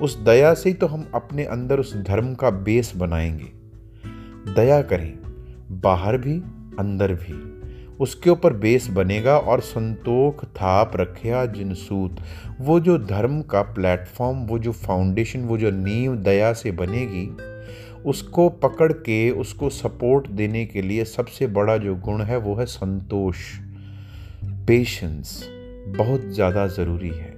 उस 0.00 0.18
दया 0.18 0.54
से 0.54 0.68
ही 0.68 0.74
तो 0.74 0.86
हम 0.86 1.10
अपने 1.14 1.44
अंदर 1.44 1.80
उस 1.80 1.96
धर्म 1.96 2.34
का 2.34 2.50
बेस 2.50 2.92
बनाएँगे। 2.96 3.61
दया 4.48 4.82
करें, 4.82 5.18
बाहर 5.80 6.16
भी, 6.16 6.34
अंदर 6.78 7.12
भी। 7.12 7.52
उसके 8.00 8.30
ऊपर 8.30 8.52
बेस 8.52 8.88
बनेगा 8.90 9.38
और 9.38 9.60
संतोख 9.60 10.44
थाप 10.44 10.92
रखिया 10.96 11.46
जिनसूत 11.46 12.16
वो 12.60 12.80
जो 12.80 12.98
धर्म 12.98 13.42
का 13.42 13.62
प्लेटफॉर्म, 13.62 14.38
वो 14.38 14.58
जो 14.58 14.72
फाउंडेशन, 14.72 15.40
वो 15.40 15.58
जो 15.58 15.70
नींव 15.70 16.16
दया 16.16 16.52
से 16.52 16.72
बनेगी, 16.72 17.26
उसको 18.02 18.48
पकड़ 18.48 18.92
के, 18.92 19.30
उसको 19.30 19.70
सपोर्ट 19.70 20.28
देने 20.28 20.66
के 20.66 20.82
लिए 20.82 21.04
सबसे 21.04 21.46
बड़ा 21.46 21.76
जो 21.76 21.94
गुण 21.96 22.22
है, 22.22 22.36
वो 22.36 22.54
है 22.54 22.66
संतोष। 22.66 23.36
पेशेंस 24.66 25.48
बहुत 25.86 26.20
ज़्यादा 26.20 26.66
ज़रूरी 26.66 27.08
है। 27.08 27.30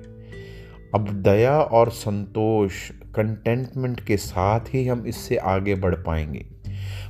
अब 0.95 1.23
दया 1.23 1.61
और 1.61 1.91
संतोष, 1.91 2.91
कंटेंटमेंट 2.91 4.01
के 4.01 4.17
साथ 4.17 4.61
ही 4.61 4.87
हम 4.87 5.07
इससे 5.07 5.37
आगे 5.37 5.75
बढ़ 5.75 5.95
पाएँगे। 5.95 6.54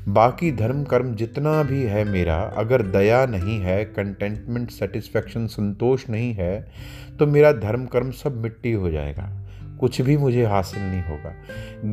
बाकी 0.09 0.51
धर्म 0.53 0.83
कर्म 0.85 1.15
जितना 1.15 1.63
भी 1.63 1.83
है 1.83 2.05
मेरा, 2.05 2.37
अगर 2.57 2.83
दया 2.83 3.25
नहीं 3.27 3.59
है 3.61 3.85
कंटेंटमेंट 3.85 4.71
सेटिस्फेक्शन 4.71 5.47
संतोष 5.47 6.09
नहीं 6.11 6.35
है 6.35 6.67
तो 7.19 7.27
मेरा 7.27 7.53
धर्म 7.53 7.87
कर्म 7.87 8.11
सब 8.11 8.37
मिट्टी 8.37 8.73
हो 8.73 8.91
जाएगा। 8.91 9.31
कुछ 9.81 10.01
भी 10.01 10.17
मुझे 10.17 10.45
हासिल 10.45 10.83
नहीं 10.83 11.03
होगा। 11.03 11.35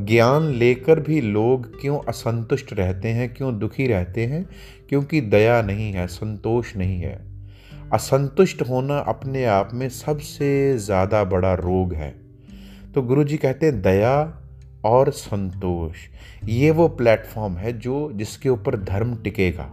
ज्ञान 0.06 0.44
लेकर 0.44 1.00
भी 1.00 1.22
लोग 1.22 1.82
क्यों 1.82 2.00
असंतुष्ट 2.08 2.74
रहते 2.74 3.08
हैं, 3.08 3.34
क्यों 3.34 3.58
दुखी 3.60 3.88
रहते 3.88 4.26
हैं? 4.26 4.46
क्योंकि 4.90 5.22
दया 5.22 5.62
नहीं 5.62 5.92
है, 5.94 6.08
संतोष 6.08 6.76
नहीं 6.76 7.00
है। 7.00 7.20
असंतुष्ट 7.94 8.62
होना 8.62 8.98
अपने 8.98 9.46
आप 9.46 9.70
में 9.74 9.90
सबसे 9.90 10.78
ज़्यादा 10.78 11.24
बड़ा 11.24 11.54
रोग 11.54 11.94
है। 11.94 12.14
तो 12.96 13.02
गुरु 13.02 13.24
जी 13.24 13.38
कहते 13.38 13.66
हैं, 13.66 13.82
दया 13.82 14.41
और 14.86 15.12
संतोष। 15.12 15.98
ये 16.46 16.72
वो 16.72 16.88
प्लेटफॉर्म 16.88 17.58
है 17.58 17.78
जो 17.80 18.10
जिसके 18.14 18.50
ऊपर 18.50 18.78
धर्म 18.78 19.16
टिकेगा। 19.16 19.70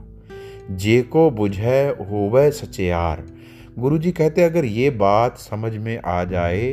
जे 0.70 1.00
को 1.02 1.30
बुझे 1.30 1.82
होवे 2.10 2.50
सचेयार 2.50 3.24
गुरु 3.78 3.98
जी 3.98 4.10
कहते 4.12 4.42
अगर 4.42 4.64
ये 4.64 4.90
बात 4.90 5.38
समझ 5.38 5.72
में 5.76 5.98
आ 5.98 6.22
जाए 6.24 6.72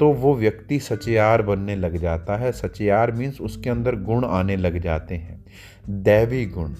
तो 0.00 0.08
वो 0.12 0.34
व्यक्ति 0.34 0.78
सचेयार 0.78 1.42
बनने 1.42 1.76
लग 1.76 1.96
जाता 1.96 2.36
है। 2.36 2.50
सचेयार 2.52 3.12
मीन्स 3.12 3.40
उसके 3.40 3.70
अंदर 3.70 3.96
गुण 3.96 4.24
आने 4.24 4.56
लग 4.56 4.78
जाते 4.78 5.14
हैं। 5.14 5.44
दैवी 6.02 6.44
गुण, 6.46 6.72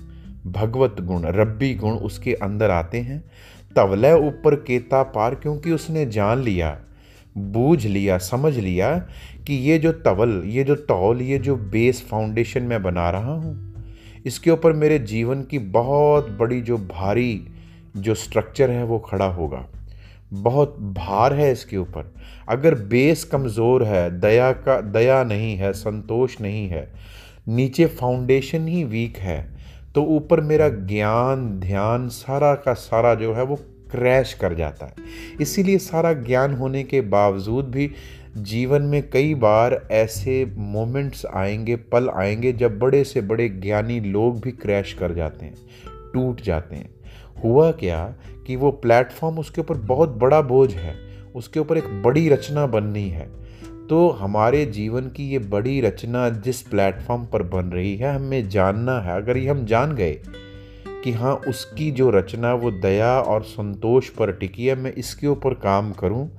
भगवत 0.46 0.96
गुण, 1.00 1.26
रब्बी 1.26 1.74
गुण 1.74 1.92
उसके 1.92 2.34
अंदर 2.34 2.70
आते 2.70 3.00
हैं। 3.00 3.22
तवलय 3.76 4.14
ऊपर 4.18 4.54
केता 4.56 5.02
पार 5.02 5.34
क्योंकि 5.34 5.70
उसने 5.70 6.04
जान 6.06 6.42
लिया, 6.42 6.78
बूझ 7.36 7.86
लिया, 7.86 8.18
समझ 8.18 8.56
लिया 8.58 9.06
कि 9.46 9.54
ये 9.60 9.78
जो 9.78 9.92
तवल, 9.92 10.42
ये 10.46 10.64
जो 10.64 10.74
तौल, 10.76 11.22
ये 11.22 11.38
जो 11.38 11.56
बेस 11.56 12.04
फाउंडेशन 12.10 12.62
मैं 12.62 12.82
बना 12.82 13.08
रहा 13.10 13.32
हूँ, 13.32 13.74
इसके 14.26 14.50
ऊपर 14.50 14.72
मेरे 14.72 14.98
जीवन 14.98 15.42
की 15.42 15.58
बहुत 15.58 16.28
बड़ी 16.38 16.60
जो 16.60 16.78
भारी 16.78 17.46
जो 17.96 18.14
स्ट्रक्चर 18.14 18.70
है 18.70 18.84
वो 18.84 18.98
खड़ा 19.00 19.26
होगा। 19.26 19.66
बहुत 20.34 20.76
भार 20.78 21.32
है 21.34 21.50
इसके 21.52 21.76
ऊपर। 21.76 22.12
अगर 22.48 22.74
बेस 22.74 23.24
कमज़ोर 23.24 23.84
है, 23.84 24.20
दया 24.20 24.50
का, 24.52 24.80
दया 24.80 25.22
नहीं 25.24 25.56
है, 25.56 25.72
संतोष 25.72 26.40
नहीं 26.40 26.68
है, 26.68 26.88
नीचे 27.48 27.86
फाउंडेशन 27.86 28.66
ही 28.68 28.84
वीक 28.86 29.16
है 29.18 29.42
तो 29.94 30.02
ऊपर 30.06 30.40
मेरा 30.40 30.68
ज्ञान, 30.68 31.46
ध्यान 31.60 32.08
सारा 32.08 32.54
का 32.54 32.72
सारा 32.74 33.14
जो 33.14 33.34
है 33.34 33.42
वो 33.42 33.56
क्रैश 33.90 34.32
कर 34.34 34.54
जाता 34.54 34.86
है। 34.86 34.94
इसीलिए 35.40 35.78
सारा 35.78 36.12
ज्ञान 36.12 36.54
होने 36.54 36.82
के 36.84 37.00
बावजूद 37.00 37.64
भी 37.66 37.90
जीवन 38.36 38.82
में 38.82 39.10
कई 39.10 39.34
बार 39.34 39.88
ऐसे 39.90 40.52
मोमेंट्स 40.56 41.26
आएँगे, 41.34 41.76
पल 41.76 42.08
आएँगे, 42.08 42.52
जब 42.52 42.78
बड़े 42.78 43.04
से 43.04 43.20
बड़े 43.20 43.48
ज्ञानी 43.48 44.00
लोग 44.00 44.40
भी 44.40 44.50
क्रैश 44.50 44.92
कर 44.92 45.14
जाते 45.14 45.46
हैं, 45.46 45.54
टूट 46.14 46.40
जाते 46.40 46.76
हैं। 46.76 46.94
हुआ 47.44 47.72
क्या 47.72 48.14
कि 48.46 48.56
वो 48.56 48.70
प्लेटफॉर्म 48.70 49.38
उसके 49.38 49.60
ऊपर 49.60 49.74
बहुत 49.74 50.08
बड़ा 50.08 50.40
बोझ 50.40 50.74
है, 50.74 50.94
उसके 51.34 51.60
ऊपर 51.60 51.78
एक 51.78 52.02
बड़ी 52.02 52.28
रचना 52.28 52.66
बननी 52.66 53.08
है। 53.08 53.30
तो 53.90 54.10
हमारे 54.10 54.66
जीवन 54.66 55.08
की 55.08 55.30
ये 55.30 55.38
बड़ी 55.38 55.80
रचना 55.80 56.28
जिस 56.28 56.62
प्लेटफॉर्म 56.62 57.24
पर 57.24 57.42
बन 57.42 57.64
रही 57.64 57.96
है, 57.96 58.16
हमें 58.16 58.48
जानना 58.48 59.00
है। 59.00 59.16
अगर 59.16 59.36
ये 59.36 59.48
हम 59.48 59.66
जान 59.66 59.94
गए 59.94 60.20
कि 61.04 61.12
हाँ 61.12 61.34
उसकी 61.34 61.90
जो 61.90 62.10
रचना, 62.10 62.54
वो 62.54 62.70
दया 62.70 63.20
और 63.20 63.42
संतोष 63.42 64.08
पर 64.08 64.32
टिकी 64.32 64.66
है, 64.66 64.74
मैं 64.74 64.92
इसके 64.92 65.26
ऊपर 65.26 65.54
काम 65.54 65.92
करूँ 65.92 66.30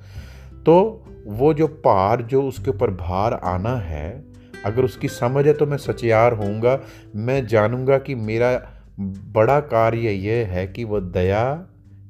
तो 0.65 1.03
वो 1.27 1.53
जो 1.53 1.67
पार, 1.67 2.21
जो 2.21 2.41
उसके 2.43 2.69
ऊपर 2.69 2.91
भार 2.91 3.33
आना 3.33 3.75
है, 3.77 4.25
अगर 4.65 4.83
उसकी 4.83 5.07
समझ 5.07 5.45
है 5.47 5.53
तो 5.53 5.65
मैं 5.65 5.77
सचियार 5.77 6.33
होऊँगा। 6.33 6.79
मैं 7.15 7.45
जानूँगा 7.47 7.97
कि 7.97 8.15
मेरा 8.15 8.51
बड़ा 8.99 9.59
कार्य 9.59 10.11
यह 10.11 10.47
है 10.47 10.65
कि 10.67 10.83
वो 10.83 10.99
दया 10.99 11.67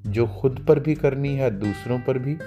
जो 0.08 0.28
खुद 0.32 0.66
पर 0.68 0.80
भी 0.80 0.96
करनी 0.96 1.34
है, 1.36 1.50
दूसरों 1.52 2.00
पर 2.00 2.18
भी, 2.18 2.38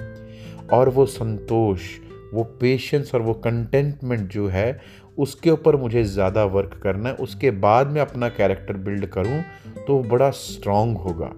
और 0.72 0.88
वो 0.88 1.06
संतोष, 1.06 1.88
वो 2.34 2.44
पेशेंस 2.60 3.14
और 3.14 3.22
वो 3.22 3.34
कंटेंटमेंट 3.34 4.28
जो 4.28 4.48
है, 4.48 4.80
उसके 5.18 5.50
ऊपर 5.50 5.76
मुझे 5.76 6.04
ज़्यादा 6.04 6.44
वर्क 6.46 6.78
करना 6.82 7.08
है। 7.08 7.14
उसके 7.16 7.50
बाद 7.50 7.90
मैं 7.90 8.00
अपना 8.00 8.28
कैरेक्टर 8.28 8.76
बिल्ड 8.78 9.06
करूँ 9.06 9.42
तो 9.86 9.98
बड़ा 10.02 10.30
स्ट्रांग 10.30 10.96
होगा। 10.96 11.32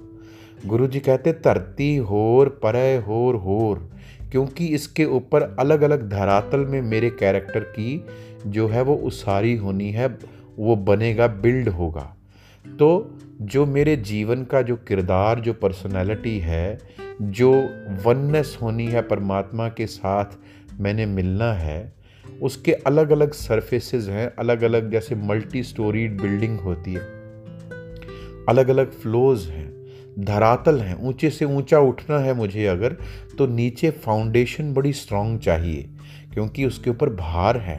गुरु 0.67 0.87
जी 0.87 1.00
कहते 1.00 1.33
धरती 1.45 1.97
होर 1.97 2.49
परय 2.62 2.97
होर 2.97 3.37
होर। 3.37 3.89
क्योंकि 4.32 4.66
इसके 4.66 5.04
ऊपर 5.04 5.42
अलग 5.58 5.82
अलग 5.82 6.08
धरातल 6.10 6.60
में 6.60 6.82
मेरे 6.82 7.10
कैरेक्टर 7.10 7.60
की 7.60 8.04
जो 8.46 8.68
है 8.68 8.82
वो 8.82 8.94
उसारी 8.94 9.56
होनी 9.56 9.90
है, 9.90 10.18
वो 10.58 10.76
बनेगा, 10.76 11.26
बिल्ड 11.26 11.68
होगा। 11.68 12.16
तो 12.66 13.18
जो 13.42 13.66
मेरे 13.66 13.96
जीवन 13.96 14.44
का 14.44 14.62
जो 14.62 14.76
किरदार, 14.76 15.40
जो 15.40 15.52
पर्सनैलिटी 15.52 16.38
है, 16.38 16.78
जो 17.22 17.52
वननेस 18.04 18.58
होनी 18.62 18.87
है 18.87 19.02
परमात्मा 19.02 19.68
के 19.68 19.87
साथ 19.87 20.25
मैंने 20.80 21.06
मिलना 21.06 21.52
है, 21.52 21.92
उसके 22.42 22.72
अलग 22.72 23.10
अलग 23.10 23.32
सरफेसेस 23.32 24.08
हैं 24.08 24.34
अलग 24.38 24.62
अलग 24.62 24.90
जैसे 24.90 25.14
मल्टी 25.14 25.62
स्टोरीड 25.62 26.20
बिल्डिंग 26.20 26.58
होती 26.60 26.92
है। 26.92 27.00
अलग 28.49 28.68
अलग 28.68 28.92
फ्लोज 28.92 29.46
हैं, 29.46 29.68
धरातल 30.18 30.80
हैं, 30.80 30.94
ऊँचे 31.08 31.30
से 31.30 31.44
ऊँचा 31.44 31.78
उठना 31.78 32.18
है 32.18 32.34
मुझे 32.34 32.66
अगर 32.66 32.96
तो 33.40 33.47
नीचे 33.47 33.90
फाउंडेशन 33.90 34.73
बड़ी 34.75 34.92
स्ट्रांग 34.92 35.38
चाहिए, 35.38 35.82
क्योंकि 36.35 36.64
उसके 36.64 36.90
ऊपर 36.90 37.09
भार 37.09 37.56
है। 37.56 37.78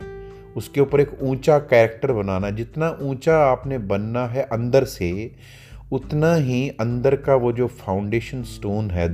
उसके 0.58 0.82
ऊपर 0.82 1.02
एक 1.02 1.12
ऊँचा 1.24 1.58
कैरेक्टर 1.60 2.12
बनाना, 2.12 2.50
जितना 2.50 2.90
ऊँचा 3.02 3.38
आपने 3.38 3.78
बनना 3.78 4.26
है 4.28 4.44
अंदर 4.44 4.84
से, 4.84 5.32
उतना 5.92 6.34
ही 6.36 6.70
अंदर 6.70 7.16
का 7.16 7.36
वो 7.36 7.52
जो 7.52 7.68
फाउंडेशन 7.68 8.44
स्टोन 8.44 8.90
है, 8.92 9.08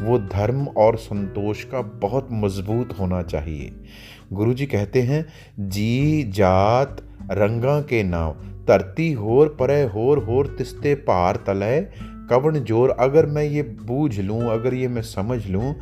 वो 0.00 0.18
धर्म 0.18 0.66
और 0.66 0.96
संतोष 0.96 1.64
का 1.64 1.80
बहुत 1.82 2.28
मज़बूत 2.32 2.94
होना 3.00 3.22
चाहिए। 3.22 3.72
गुरु 4.32 4.54
जी 4.54 4.66
कहते 4.66 5.02
हैं, 5.02 5.24
जी 5.58 6.22
जात 6.34 7.02
रंगा 7.30 7.80
के 7.80 8.02
नाव 8.02 8.36
धरती 8.68 9.12
होर 9.12 9.56
परे 9.60 9.82
होर 9.84 10.18
होर 10.18 10.46
तिस्ते 10.58 10.94
पार 10.94 11.36
तलय 11.36 11.80
कवण 12.30 12.58
ज़ोर, 12.60 12.90
अगर 12.90 13.26
मैं 13.26 13.44
ये 13.44 13.62
बूझ 13.62 14.20
लूँ, 14.20 14.40
अगर 14.50 14.74
ये 14.74 14.88
मैं 14.88 15.02
समझ 15.02 15.46
लूँ 15.46 15.74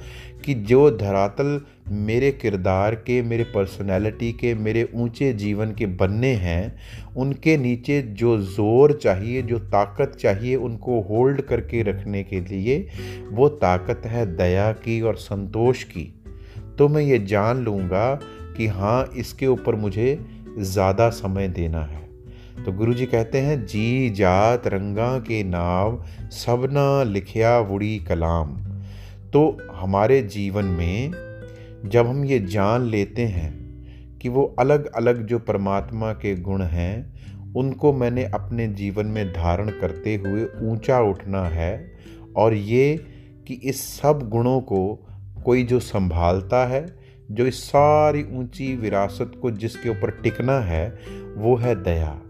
कि 0.44 0.54
जो 0.54 0.90
धरातल 0.90 1.60
मेरे 1.88 2.30
किरदार 2.32 2.94
के, 2.94 3.20
मेरे 3.22 3.44
पर्सनैलिटी 3.44 4.32
के, 4.32 4.54
मेरे 4.54 4.88
ऊँचे 4.94 5.32
जीवन 5.32 5.72
के 5.72 5.86
बनने 5.86 6.32
हैं, 6.34 6.78
उनके 7.16 7.56
नीचे 7.56 8.00
जो 8.02 8.36
ज़ोर 8.38 8.92
चाहिए, 8.92 9.42
जो 9.42 9.58
ताकत 9.58 10.16
चाहिए 10.20 10.56
उनको 10.56 11.00
होल्ड 11.00 11.40
करके 11.40 11.82
रखने 11.82 12.22
के 12.24 12.40
लिए 12.40 12.86
वो 13.30 13.48
ताकत 13.48 14.06
है 14.06 14.26
दया 14.36 14.72
की 14.72 15.00
और 15.00 15.16
संतोष 15.16 15.82
की। 15.84 16.12
तो 16.78 16.88
मैं 16.88 17.02
ये 17.02 17.18
जान 17.18 17.64
लूँगा 17.64 18.14
कि 18.56 18.66
हाँ 18.66 19.04
इसके 19.16 19.46
ऊपर 19.46 19.74
मुझे 19.74 20.18
ज़्यादा 20.58 21.08
समय 21.10 21.48
देना 21.48 21.80
है। 21.80 22.05
तो 22.64 22.72
गुरु 22.72 22.94
जी 22.94 23.06
कहते 23.06 23.38
हैं, 23.38 23.66
जी 23.66 24.10
जात 24.10 24.66
रंगा 24.66 25.18
के 25.18 25.44
नाव, 25.44 26.04
सबना 26.30 27.02
लिखिया 27.02 27.58
वुड़ी 27.58 27.98
कलाम। 27.98 28.56
तो 29.32 29.58
हमारे 29.74 30.22
जीवन 30.22 30.64
में 30.64 31.10
जब 31.84 32.06
हम 32.06 32.24
ये 32.24 32.38
जान 32.38 32.82
लेते 32.82 33.22
हैं 33.22 33.66
कि 34.18 34.28
वो 34.28 34.56
अलग 34.58 34.86
अलग 34.86 35.26
जो 35.26 35.38
परमात्मा 35.38 36.12
के 36.12 36.34
गुण 36.36 36.62
हैं, 36.62 37.16
उनको 37.54 37.92
मैंने 37.92 38.24
अपने 38.24 38.66
जीवन 38.68 39.06
में 39.06 39.32
धारण 39.32 39.70
करते 39.70 40.14
हुए 40.14 40.46
ऊँचा 40.62 41.00
उठना 41.00 41.42
है 41.42 41.92
और 42.36 42.54
ये 42.54 42.96
कि 43.48 43.54
इस 43.54 44.00
सब 44.00 44.28
गुणों 44.28 44.60
को 44.60 45.08
कोई 45.44 45.64
जो 45.64 45.80
संभालता 45.80 46.66
है, 46.66 46.96
जो 47.30 47.46
इस 47.46 47.64
सारी 47.64 48.24
ऊँची 48.32 48.76
विरासत 48.76 49.32
को 49.42 49.50
जिसके 49.50 49.88
ऊपर 49.88 50.10
टिकना 50.10 50.60
है, 50.60 50.98
वो 51.36 51.56
है 51.56 51.82
दया। 51.82 52.20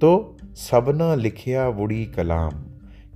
तो 0.00 0.36
सबना 0.54 1.14
लिखिया 1.14 1.68
वुड़ी 1.68 2.04
कलाम, 2.06 2.50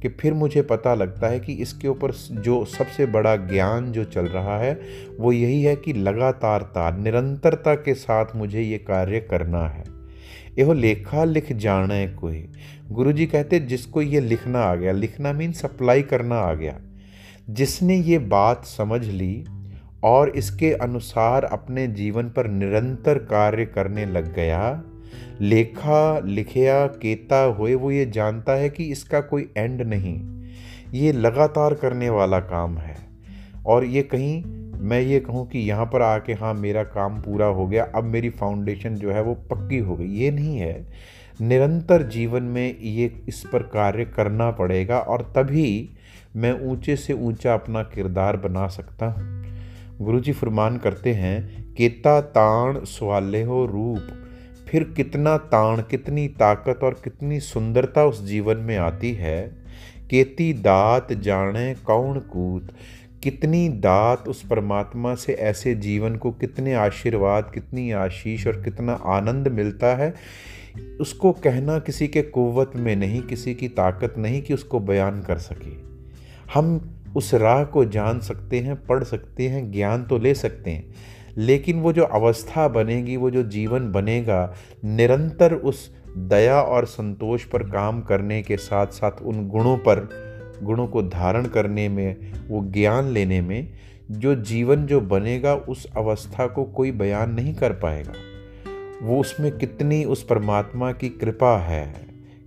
कि 0.03 0.09
फिर 0.09 0.35
मुझे 0.35 0.63
पता 0.63 0.95
लगता 0.95 1.27
है 1.27 1.41
कि 1.41 1.53
इसके 1.53 1.89
ऊपर 1.89 2.13
जो 2.31 2.65
सबसे 2.65 3.07
बड़ा 3.07 3.37
ज्ञान 3.37 3.93
जो 3.93 4.05
चल 4.05 4.27
रहा 4.27 4.59
है, 4.59 4.81
वो 5.21 5.33
यही 5.33 5.63
है 5.63 5.77
कि 5.77 5.93
लगातारता, 5.93 6.97
निरंतरता 6.97 7.75
के 7.75 7.95
साथ 7.95 8.27
मुझे 8.37 8.61
ये 8.61 8.79
कार्य 8.79 9.21
करना 9.21 9.67
है। 9.69 9.85
यह 10.59 10.73
लेखा 10.73 11.25
लिख 11.25 11.53
जाने 11.53 12.09
कोई। 12.09 12.49
गुरु 12.91 13.13
जी 13.13 13.27
कहते, 13.27 13.61
जिसको 13.61 14.03
ये 14.03 14.21
लिखना 14.21 14.61
आ 14.61 14.75
गया, 14.75 14.93
लिखना 14.93 15.33
मीन 15.33 15.53
सप्लाई 15.53 16.03
करना 16.03 16.37
आ 16.37 16.55
गया। 16.55 16.81
जिसने 17.51 17.97
ये 17.97 18.19
बात 18.19 18.65
समझ 18.65 19.07
ली 19.07 19.45
और 20.05 20.29
इसके 20.29 20.73
अनुसार 20.73 21.45
अपने 21.45 21.87
जीवन 21.87 22.29
पर 22.29 22.49
निरंतर 22.49 23.19
कार्य 23.19 23.67
करने 23.67 24.07
लग 24.07 24.35
गया 24.35 24.83
लेखा, 25.41 26.19
लिखिया, 26.19 26.87
केता, 26.87 27.43
हुए, 27.43 27.75
वो 27.75 27.91
ये 27.91 28.07
जानता 28.07 28.53
है 28.53 28.71
कि 28.71 28.85
इसका 28.85 29.21
कोई 29.21 29.51
एंड 29.57 29.83
नहीं। 29.83 30.21
ये 30.95 31.13
लगातार 31.13 31.75
करने 31.75 32.11
वाला 32.11 32.39
काम 32.41 32.79
है। 32.79 32.97
और 33.67 33.85
ये 33.85 34.03
कहीं, 34.03 34.45
मैं 34.79 35.01
ये 35.01 35.21
कहूँ 35.21 35.49
कि 35.49 35.59
यहाँ 35.59 35.87
पर 35.87 36.03
आके 36.03 36.33
हाँ 36.33 36.55
मेरा 36.55 36.83
काम 36.83 37.21
पूरा 37.21 37.47
हो 37.47 37.67
गया, 37.67 37.85
अब 37.95 38.05
मेरी 38.05 38.31
फाउंडेशन 38.31 38.95
जो 38.95 39.11
है 39.11 39.23
वो 39.23 39.35
पक्की 39.35 39.79
हो 39.79 39.97
गई। 39.97 40.07
ये 40.07 40.31
नहीं 40.31 40.59
है। 40.59 40.87
निरंतर 41.41 42.03
जीवन 42.03 42.43
में 42.43 42.79
ये 42.81 43.25
इस 43.29 43.45
पर 43.53 43.63
कार्य 43.63 44.05
करना 44.05 44.51
पड़ेगा 44.51 44.99
और 44.99 45.33
तभी 45.37 45.91
मैं 46.37 46.61
ऊँचे 46.61 46.97
से 46.97 47.13
ऊँचा 47.13 47.55
अपना 47.55 47.83
किरदार 47.83 48.37
बना 48.37 48.67
सकता 48.67 49.07
हूँ। 49.07 49.45
गुरु 50.01 50.21
जी 50.21 50.33
फरमान 50.33 50.77
करते 50.77 51.13
हैं, 51.15 51.65
केता 51.75 52.21
ताण 52.21 52.85
स्वाले 52.85 53.43
हो 53.43 53.67
रूप 53.67 54.24
फिर 54.75 54.85
कितना 54.85 55.37
ताण, 55.37 55.83
कितनी 55.83 56.29
ताकत 56.29 56.81
और 56.83 57.01
कितनी 57.05 57.41
सुंदरता 57.41 58.05
उस 58.05 58.25
जीवन 58.25 58.57
में 58.57 58.77
आती 58.77 59.13
है? 59.13 59.57
केती 60.11 60.53
दात 60.53 61.13
जाने 61.13 61.75
कौन 61.75 62.21
कूत? 62.21 62.73
कितनी 63.23 63.69
दात 63.69 64.29
उस 64.29 64.47
परमात्मा 64.47 65.15
से 65.15 65.33
ऐसे 65.33 65.75
जीवन 65.75 66.17
को 66.17 66.31
कितने 66.31 66.75
आशीर्वाद, 66.75 67.51
कितनी 67.55 67.91
आशीष 67.91 68.47
और 68.47 68.63
कितना 68.63 68.93
आनंद 68.93 69.49
मिलता 69.49 69.95
है? 69.95 70.15
उसको 71.01 71.33
कहना 71.33 71.79
किसी 71.79 72.09
के 72.09 72.23
कुवत 72.23 72.73
में 72.77 72.97
नहीं, 72.97 73.23
किसी 73.23 73.55
की 73.55 73.69
ताकत 73.69 74.15
नहीं 74.19 74.43
कि 74.43 74.55
उसको 74.55 74.81
बयान 74.81 75.23
कर 75.23 75.39
सके। 75.39 75.73
हम 76.55 76.95
उस 77.17 77.35
राह 77.35 77.65
को 77.65 77.85
जान 77.85 78.21
सकते 78.21 78.61
हैं, 78.61 78.87
पढ़ 78.87 79.05
सकते 79.05 79.49
हैं, 79.49 79.73
ज्ञान 79.73 80.05
तो 80.05 80.19
ले 80.19 80.35
सकते 80.35 80.71
हैं 80.71 80.95
लेकिन 81.39 81.81
वो 81.81 81.93
जो 81.93 82.05
अवस्था 82.05 82.69
बनेगी, 82.69 83.17
वो 83.17 83.31
जो 83.31 83.43
जीवन 83.43 83.93
बनेगा, 83.93 84.55
निरंतर 84.85 85.55
उस 85.55 85.97
दया 86.17 86.61
और 86.63 86.85
संतोष 86.85 87.45
पर 87.45 87.63
काम 87.63 88.01
करने 88.01 88.43
के 88.43 88.57
साथ 88.57 88.87
साथ 88.87 89.23
उन 89.23 89.49
गुणों 89.49 89.77
पर, 89.77 90.09
गुणों 90.63 90.87
को 90.87 91.03
धारण 91.03 91.47
करने 91.47 91.89
में, 91.89 92.17
वो 92.49 92.65
ज्ञान 92.65 93.05
लेने 93.05 93.41
में, 93.41 93.73
जो 94.11 94.35
जीवन 94.35 94.87
जो 94.87 95.01
बनेगा, 95.01 95.55
उस 95.55 95.87
अवस्था 95.97 96.47
को 96.47 96.65
कोई 96.65 96.93
बयान 96.93 97.31
नहीं 97.31 97.55
कर 97.55 97.73
पाएगा। 97.73 98.13
वो 99.03 99.21
उसमें 99.21 99.59
कितनी 99.59 100.05
उस 100.05 100.25
परमात्मा 100.25 100.93
की 100.93 101.09
कृपा 101.09 101.59
है, 101.59 101.95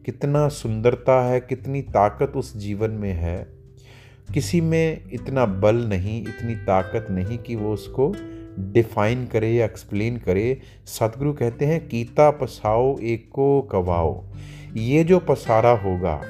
कितना 0.06 0.48
सुंदरता 0.48 1.22
है, 1.30 1.40
कितनी 1.40 1.82
ताकत 1.82 2.34
उस 2.36 2.58
जीवन 2.58 2.92
में 2.92 3.14
है, 3.14 3.48
किसी 4.34 4.62
में 4.62 5.02
इतना 5.14 5.46
बल 5.46 5.76
नहीं, 5.76 6.22
इतनी 6.22 6.56
ताकत 6.56 7.08
नहीं 7.12 7.38
कि 7.38 7.56
वो 7.56 7.74
उसको 7.74 8.16
डिफाइन 8.60 9.26
करे 9.26 9.52
या 9.52 9.66
एक्सप्लेन 9.66 10.18
करे, 10.18 10.60
सतगुरु 10.86 11.34
कहते 11.34 11.66
हैं, 11.66 11.88
कीता 11.88 12.30
पसाओ, 12.32 12.98
एक 13.00 13.30
कवाओ 13.72 14.24
ये 14.78 15.04
जो 15.04 15.20
पसारा 15.20 15.72
होगा, 15.72 16.22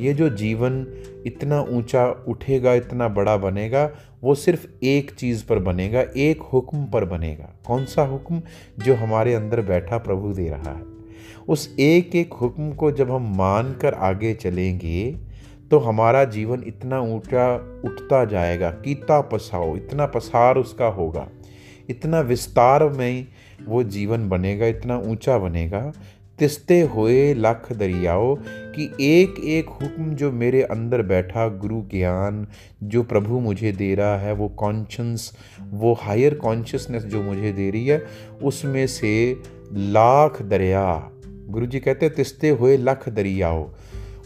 ये 0.00 0.14
जो 0.14 0.28
जीवन 0.28 0.86
इतना 1.26 1.60
ऊँचा 1.60 2.24
उठेगा, 2.28 2.74
इतना 2.74 3.08
बड़ा 3.08 3.36
बनेगा, 3.36 3.90
वो 4.22 4.34
सिर्फ़ 4.34 4.66
एक 4.82 5.10
चीज़ 5.10 5.44
पर 5.46 5.58
बनेगा, 5.58 6.04
एक 6.16 6.42
हुक्म 6.42 6.84
पर 6.86 7.04
बनेगा। 7.04 7.54
कौन 7.66 7.84
सा 7.84 8.02
हुक्म? 8.02 8.42
जो 8.78 8.94
हमारे 8.94 9.34
अंदर 9.34 9.60
बैठा 9.60 9.98
प्रभु 9.98 10.32
दे 10.32 10.48
रहा 10.48 10.70
है। 10.70 10.82
उस 11.48 11.76
एक 11.78 12.16
एक 12.16 12.32
हुक्म 12.32 12.72
को 12.72 12.90
जब 12.92 13.10
हम 13.10 13.34
मान 13.36 13.72
कर 13.72 13.94
आगे 13.94 14.34
चलेंगे 14.34 15.16
तो 15.70 15.78
हमारा 15.78 16.24
जीवन 16.24 16.64
इतना 16.66 17.00
ऊँचा 17.00 17.54
उठता 17.84 18.24
जाएगा। 18.24 18.70
कीता 18.70 19.20
पसाओ, 19.20 19.76
इतना 19.76 20.06
पसार 20.06 20.56
उसका 20.56 20.86
होगा। 20.86 21.28
इतना 21.90 22.20
विस्तार 22.20 22.88
में 22.88 23.26
वो 23.66 23.82
जीवन 23.82 24.28
बनेगा, 24.28 24.66
इतना 24.66 24.98
ऊँचा 24.98 25.38
बनेगा। 25.38 25.92
तिस्ते 26.38 26.80
हुए 26.80 27.34
लख 27.34 27.72
दरियाओ 27.72 28.34
कि 28.44 28.84
एक 29.00 29.44
एक 29.44 29.68
हुक्म 29.68 30.14
जो 30.14 30.32
मेरे 30.32 30.62
अंदर 30.62 31.02
बैठा, 31.02 31.48
गुरु 31.48 31.80
ज्ञान 31.80 32.46
जो 32.82 33.02
प्रभु 33.02 33.40
मुझे 33.40 33.72
दे 33.72 33.94
रहा 33.94 34.18
है, 34.18 34.32
वो 34.32 34.48
कॉन्शंस 34.48 35.32
वो 35.70 35.92
हायर 35.92 36.34
कॉन्शियसनेस 36.34 37.04
जो 37.04 37.22
मुझे 37.22 37.52
दे 37.52 37.70
रही 37.70 37.86
है, 37.86 38.02
उसमें 38.42 38.86
से 38.86 39.40
लाख 39.72 40.42
दरिया, 40.42 41.10
गुरु 41.48 41.66
जी 41.66 41.80
कहते 41.80 42.06
हैं, 42.06 42.14
तिस्ते 42.14 42.48
हुए 42.48 42.76
लख 42.76 43.08
दरियाओ, 43.08 43.70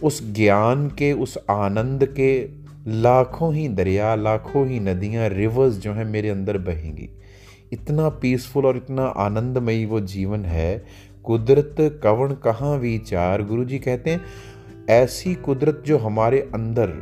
उस 0.02 0.32
ज्ञान 0.32 0.88
के, 0.88 1.12
उस 1.12 1.38
आनंद 1.50 2.04
के 2.04 2.48
लाखों 2.86 3.54
ही 3.54 3.68
दरिया, 3.68 4.14
लाखों 4.14 4.66
ही 4.68 4.80
नदियाँ 4.80 5.28
रिवर्स 5.28 5.74
जो 5.74 5.92
हैं 5.92 6.04
मेरे 6.04 6.28
अंदर 6.28 6.58
बहेंगी। 6.58 7.08
इतना 7.72 8.08
पीसफुल 8.08 8.66
और 8.66 8.76
इतना 8.76 9.06
आनंदमयी 9.06 9.84
वो 9.84 10.00
जीवन 10.00 10.44
है। 10.44 10.84
कुदरत 11.24 11.76
कवन 11.80 12.34
कहाँ 12.34 12.76
विचार? 12.76 13.42
गुरु 13.42 13.64
जी 13.64 13.78
कहते 13.78 14.10
हैं, 14.10 14.20
ऐसी 14.90 15.34
कुदरत 15.34 15.82
जो 15.86 15.98
हमारे 15.98 16.40
अंदर, 16.54 16.92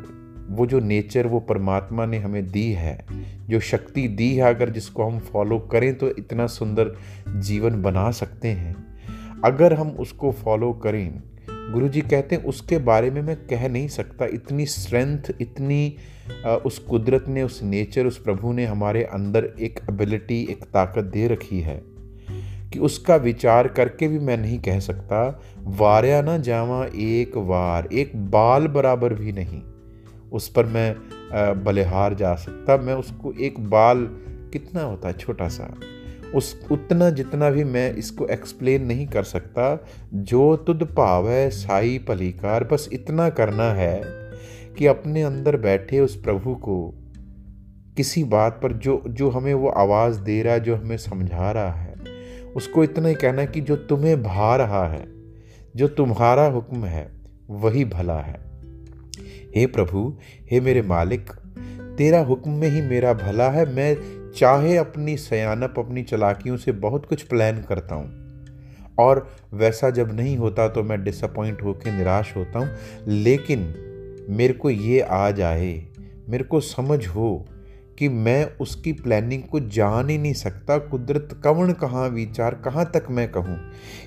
वो 0.51 0.67
जो 0.67 0.81
नेचर 0.81 1.27
वो 1.27 1.41
परमात्मा 1.41 2.07
ने 2.07 2.19
हमें 2.19 2.51
दी 2.51 2.73
है, 2.73 3.07
जो 3.49 3.61
शक्ति 3.61 4.09
दी 4.09 4.35
है, 4.35 4.43
अगर 4.43 4.71
जिसको 4.71 5.05
हम 5.05 5.19
फॉलो 5.19 5.59
करें 5.59 5.95
तो 5.99 6.09
इतना 6.09 6.47
सुंदर 6.47 6.91
जीवन 7.29 7.83
बना 7.83 8.11
सकते 8.11 8.49
हैं। 8.49 8.77
अगर 9.45 9.75
हम 9.75 9.91
उसको 9.91 10.33
फॉलो 10.33 10.73
करें 10.73 11.23
गुरु 11.73 11.89
जी 11.89 12.01
कहते 12.01 12.37
हैं, 12.37 12.45
उसके 12.45 12.79
बारे 12.79 13.11
में 13.11 13.21
मैं 13.23 13.37
कह 13.47 13.69
नहीं 13.69 13.89
सकता। 13.89 14.25
इतनी 14.25 14.67
स्ट्रेंथ 14.67 15.33
इतनी 15.41 15.97
उस 16.67 16.79
कुदरत 16.79 17.25
ने, 17.29 17.43
उस 17.43 17.63
नेचर 17.63 18.07
उस 18.07 18.19
प्रभु 18.19 18.53
ने 18.53 18.65
हमारे 18.65 19.03
अंदर 19.05 19.45
एक 19.61 19.81
एबिलिटी 19.91 20.43
एक 20.51 20.65
ताकत 20.65 21.05
दे 21.05 21.27
रखी 21.29 21.61
है 21.61 21.81
कि 22.73 22.79
उसका 22.79 23.17
विचार 23.17 23.69
करके 23.69 24.09
भी 24.09 24.19
मैं 24.19 24.37
नहीं 24.37 24.59
कह 24.59 24.79
सकता। 24.81 25.43
वार्या 25.61 26.21
ना 26.23 26.37
जावा 26.39 26.85
एक 26.87 27.37
वार, 27.37 27.89
एक 27.93 28.17
बाल 28.31 28.67
बराबर 28.69 29.15
भी 29.15 29.33
नहीं। 29.33 29.63
उस 30.33 30.49
पर 30.49 30.67
मैं 30.67 30.95
बलिहार 31.65 32.15
जा 32.15 32.35
सकता। 32.35 32.77
मैं 32.77 32.95
उसको 32.95 33.33
एक 33.41 33.61
बाल 33.71 34.07
कितना 34.53 34.83
होता 34.83 35.09
है? 35.09 35.15
छोटा 35.15 35.49
सा। 35.49 35.75
उस 36.35 36.67
उतना 36.71 37.11
जितना 37.11 37.51
भी 37.51 37.65
मैं 37.65 37.95
इसको 37.95 38.27
एक्सप्लेन 38.27 38.85
नहीं 38.85 39.07
कर 39.07 39.23
सकता, 39.23 39.87
जो 40.15 40.57
तुद 40.57 40.83
भाव 40.83 41.31
है 41.31 41.51
साई 41.51 41.99
भलीकार 42.09 42.65
बस 42.65 42.89
इतना 42.93 43.31
करना 43.31 43.73
है 43.73 44.03
कि 44.79 44.87
अपने 44.87 45.23
अंदर 45.23 45.57
बैठे 45.57 46.01
उस 46.01 46.23
प्रभु 46.23 46.55
को 46.55 46.95
किसी 47.97 48.25
बात 48.25 48.61
पर 48.63 48.73
जो 48.73 49.03
जो 49.09 49.31
हमें 49.31 49.55
वो 49.55 49.69
आवाज़ 49.69 50.21
दे 50.21 50.43
रहा 50.43 50.55
है, 50.55 50.61
जो 50.61 50.77
हमें 50.77 50.97
समझा 50.97 51.51
रहा 51.53 51.71
है, 51.71 51.95
उसको 52.57 52.85
इतना 52.85 53.09
ही 53.09 53.15
कहना 53.15 53.45
कि 53.45 53.61
जो 53.61 53.77
तुम्हें 53.77 54.23
भा 54.23 54.57
रहा 54.57 54.89
है, 54.89 55.09
जो 55.77 55.89
तुम्हारा 55.89 56.47
हुक्म 56.47 56.85
है, 56.85 57.11
वही 57.51 57.85
भला 57.85 58.21
है। 58.21 58.41
हे 59.57 59.67
प्रभु, 59.67 60.19
हे 60.51 60.61
मेरे 60.61 60.83
मालिक, 60.83 61.31
तेरा 61.99 62.21
हुक्म 62.21 62.51
में 62.51 62.69
ही 62.69 62.81
मेरा 62.81 63.13
भला 63.13 63.51
है, 63.51 63.75
मैं 63.75 63.97
चाहे 64.35 64.77
अपनी 64.77 65.17
सयानप, 65.17 65.75
अपनी 65.79 66.03
चलाकियों 66.03 66.57
से 66.57 66.73
बहुत 66.73 67.07
कुछ 67.07 67.23
प्लान 67.23 67.63
करता 67.63 67.95
हूँ। 67.95 68.27
और 68.99 69.31
वैसा 69.55 69.91
जब 69.91 70.17
नहीं 70.17 70.37
होता 70.37 70.69
तो 70.69 70.83
मैं 70.83 71.05
डिसअपॉइंट 71.05 71.63
होकर 71.63 71.93
निराश 71.93 72.37
होता 72.37 72.59
हूँ। 72.59 72.69
लेकिन 73.09 73.75
मेरे 74.31 74.55
को 74.55 74.71
ये 74.71 75.01
आ 75.01 75.31
जाए 75.31 75.87
मेरे 76.29 76.45
को 76.45 76.61
समझ 76.61 77.07
हो 77.07 77.47
कि 77.99 78.09
मैं 78.09 78.51
उसकी 78.61 78.93
प्लानिंग 78.93 79.43
को 79.43 79.61
जान 79.61 80.09
ही 80.09 80.19
नहीं 80.19 80.33
सकता। 80.33 80.79
कुदरत 80.79 81.41
कवन 81.45 81.73
कहाँ 81.73 82.09
विचार, 82.09 82.55
कहाँ 82.55 82.91
तक 82.95 83.07
मैं 83.11 83.33
कहूँ? 83.33 83.59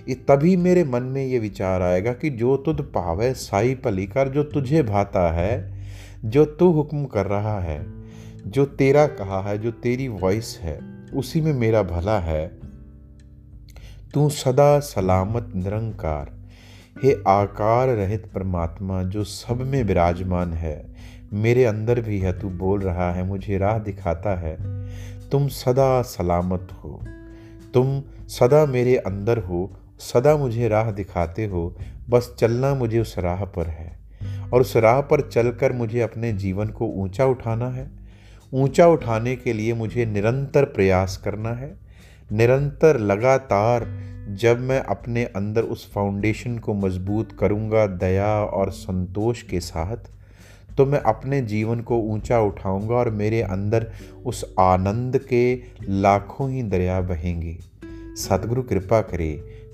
तभी 0.10 0.56
मेरे 0.58 0.84
मन 0.84 1.04
में 1.04 1.26
ये 1.26 1.40
विचार 1.40 1.82
आएगा 1.82 2.14
कि 2.14 2.30
जो 2.30 2.58
तुझ 2.58 2.76
पावे 2.82 3.34
साई 3.34 3.76
पलीकर, 3.76 4.28
जो 4.28 4.44
तुझे 4.44 4.84
भाता 4.84 5.32
है, 5.32 5.74
जो 6.26 6.46
तू 6.46 6.72
हुक्म 6.72 7.06
कर 7.06 7.26
रहा 7.26 7.60
है 7.60 7.99
जो 8.48 8.66
तेरा 8.66 9.08
कहा 9.08 9.42
है, 9.42 9.58
जो 9.58 9.72
तेरी 9.72 10.08
वॉइस 10.08 10.60
है, 10.62 10.80
उसी 11.16 11.42
में 11.42 11.54
मेरा 11.54 11.84
भला 11.84 12.20
है। 12.20 12.60
तू 14.14 14.30
सदा 14.30 14.80
सलामत, 14.80 15.52
निरंकार। 15.56 16.40
हे 17.04 17.14
आकार 17.28 17.88
रहित 17.88 18.26
परमात्मा, 18.36 19.04
जो 19.04 19.24
सब 19.24 19.62
में 19.62 19.84
विराजमान 19.84 20.54
है, 20.54 20.96
मेरे 21.34 21.66
अंदर 21.66 22.02
भी 22.02 22.20
है, 22.20 22.40
तू 22.40 22.50
बोल 22.50 22.82
रहा 22.82 23.14
है, 23.14 23.24
मुझे 23.24 23.58
राह 23.58 23.80
दिखाता 23.80 24.36
है। 24.36 24.58
तुम 25.30 25.48
सदा 25.48 26.02
सलामत 26.02 26.68
हो। 26.84 27.06
तुम 27.74 28.04
सदा 28.28 28.66
मेरे 28.66 28.98
अंदर 28.98 29.38
हो, 29.38 29.78
सदा 30.00 30.38
मुझे 30.38 30.68
राह 30.68 30.92
दिखाते 30.92 31.46
हो, 31.46 31.76
बस 32.10 32.36
चलना 32.40 32.76
मुझे 32.76 33.00
उस 33.00 33.20
राह 33.20 33.46
पर 33.46 33.68
है। 33.68 34.00
और 34.54 34.62
उस 34.62 34.78
राह 34.78 35.02
पर 35.02 35.30
चलकर 35.30 35.74
मुझे 35.74 36.02
अपने 36.02 36.34
जीवन 36.34 36.68
को 36.68 36.86
ऊँचा 36.88 37.26
उठाना 37.26 37.68
है। 37.68 37.99
ऊँचा 38.54 38.88
उठाने 38.88 39.36
के 39.36 39.54
लिए 39.54 39.74
मुझे 39.74 40.06
निरंतर 40.06 40.66
प्रयास 40.66 41.18
करना 41.18 41.50
है। 41.50 41.74
निरंतर 42.32 43.00
लगातार 43.00 43.88
जब 44.30 44.60
मैं 44.60 44.80
अपने 44.80 45.24
अंदर 45.26 45.64
उस 45.64 45.92
फाउंडेशन 45.92 46.58
को 46.58 46.74
मज़बूत 46.74 47.32
करूँगा 47.40 47.86
दया 47.88 48.34
और 48.42 48.72
संतोष 48.72 49.42
के 49.42 49.60
साथ 49.60 50.10
तो 50.78 50.86
मैं 50.86 51.00
अपने 51.00 51.42
जीवन 51.42 51.80
को 51.80 51.98
ऊँचा 51.98 52.40
उठाऊँगा 52.40 52.96
और 52.96 53.10
मेरे 53.10 53.42
अंदर 53.42 53.88
उस 54.26 54.44
आनंद 54.60 55.18
के 55.18 55.62
लाखों 55.90 56.50
ही 56.52 56.64
दरिया 56.64 57.00
बहेंगे। 57.02 57.58
सतगुरु 58.16 58.62
कृपा 58.62 59.02
करे, 59.02 59.32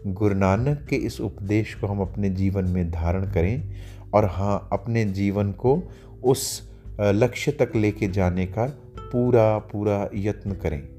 गुरु 0.07 0.35
नानक 0.35 0.85
के 0.89 0.95
इस 0.95 1.19
उपदेश 1.21 1.73
को 1.73 1.87
हम 1.87 2.01
अपने 2.01 2.29
जीवन 2.29 2.65
में 2.65 2.91
धारण 2.91 3.31
करें 3.31 3.75
और 4.13 4.25
हाँ 4.25 4.69
अपने 4.73 5.05
जीवन 5.05 5.51
को 5.51 5.81
उस 6.23 6.74
लक्ष्य 7.01 7.51
तक 7.51 7.71
लेके 7.75 8.07
जाने 8.07 8.45
का 8.45 8.65
पूरा 8.99 9.57
पूरा 9.57 10.09
यत्न 10.15 10.51
करें। 10.51 10.94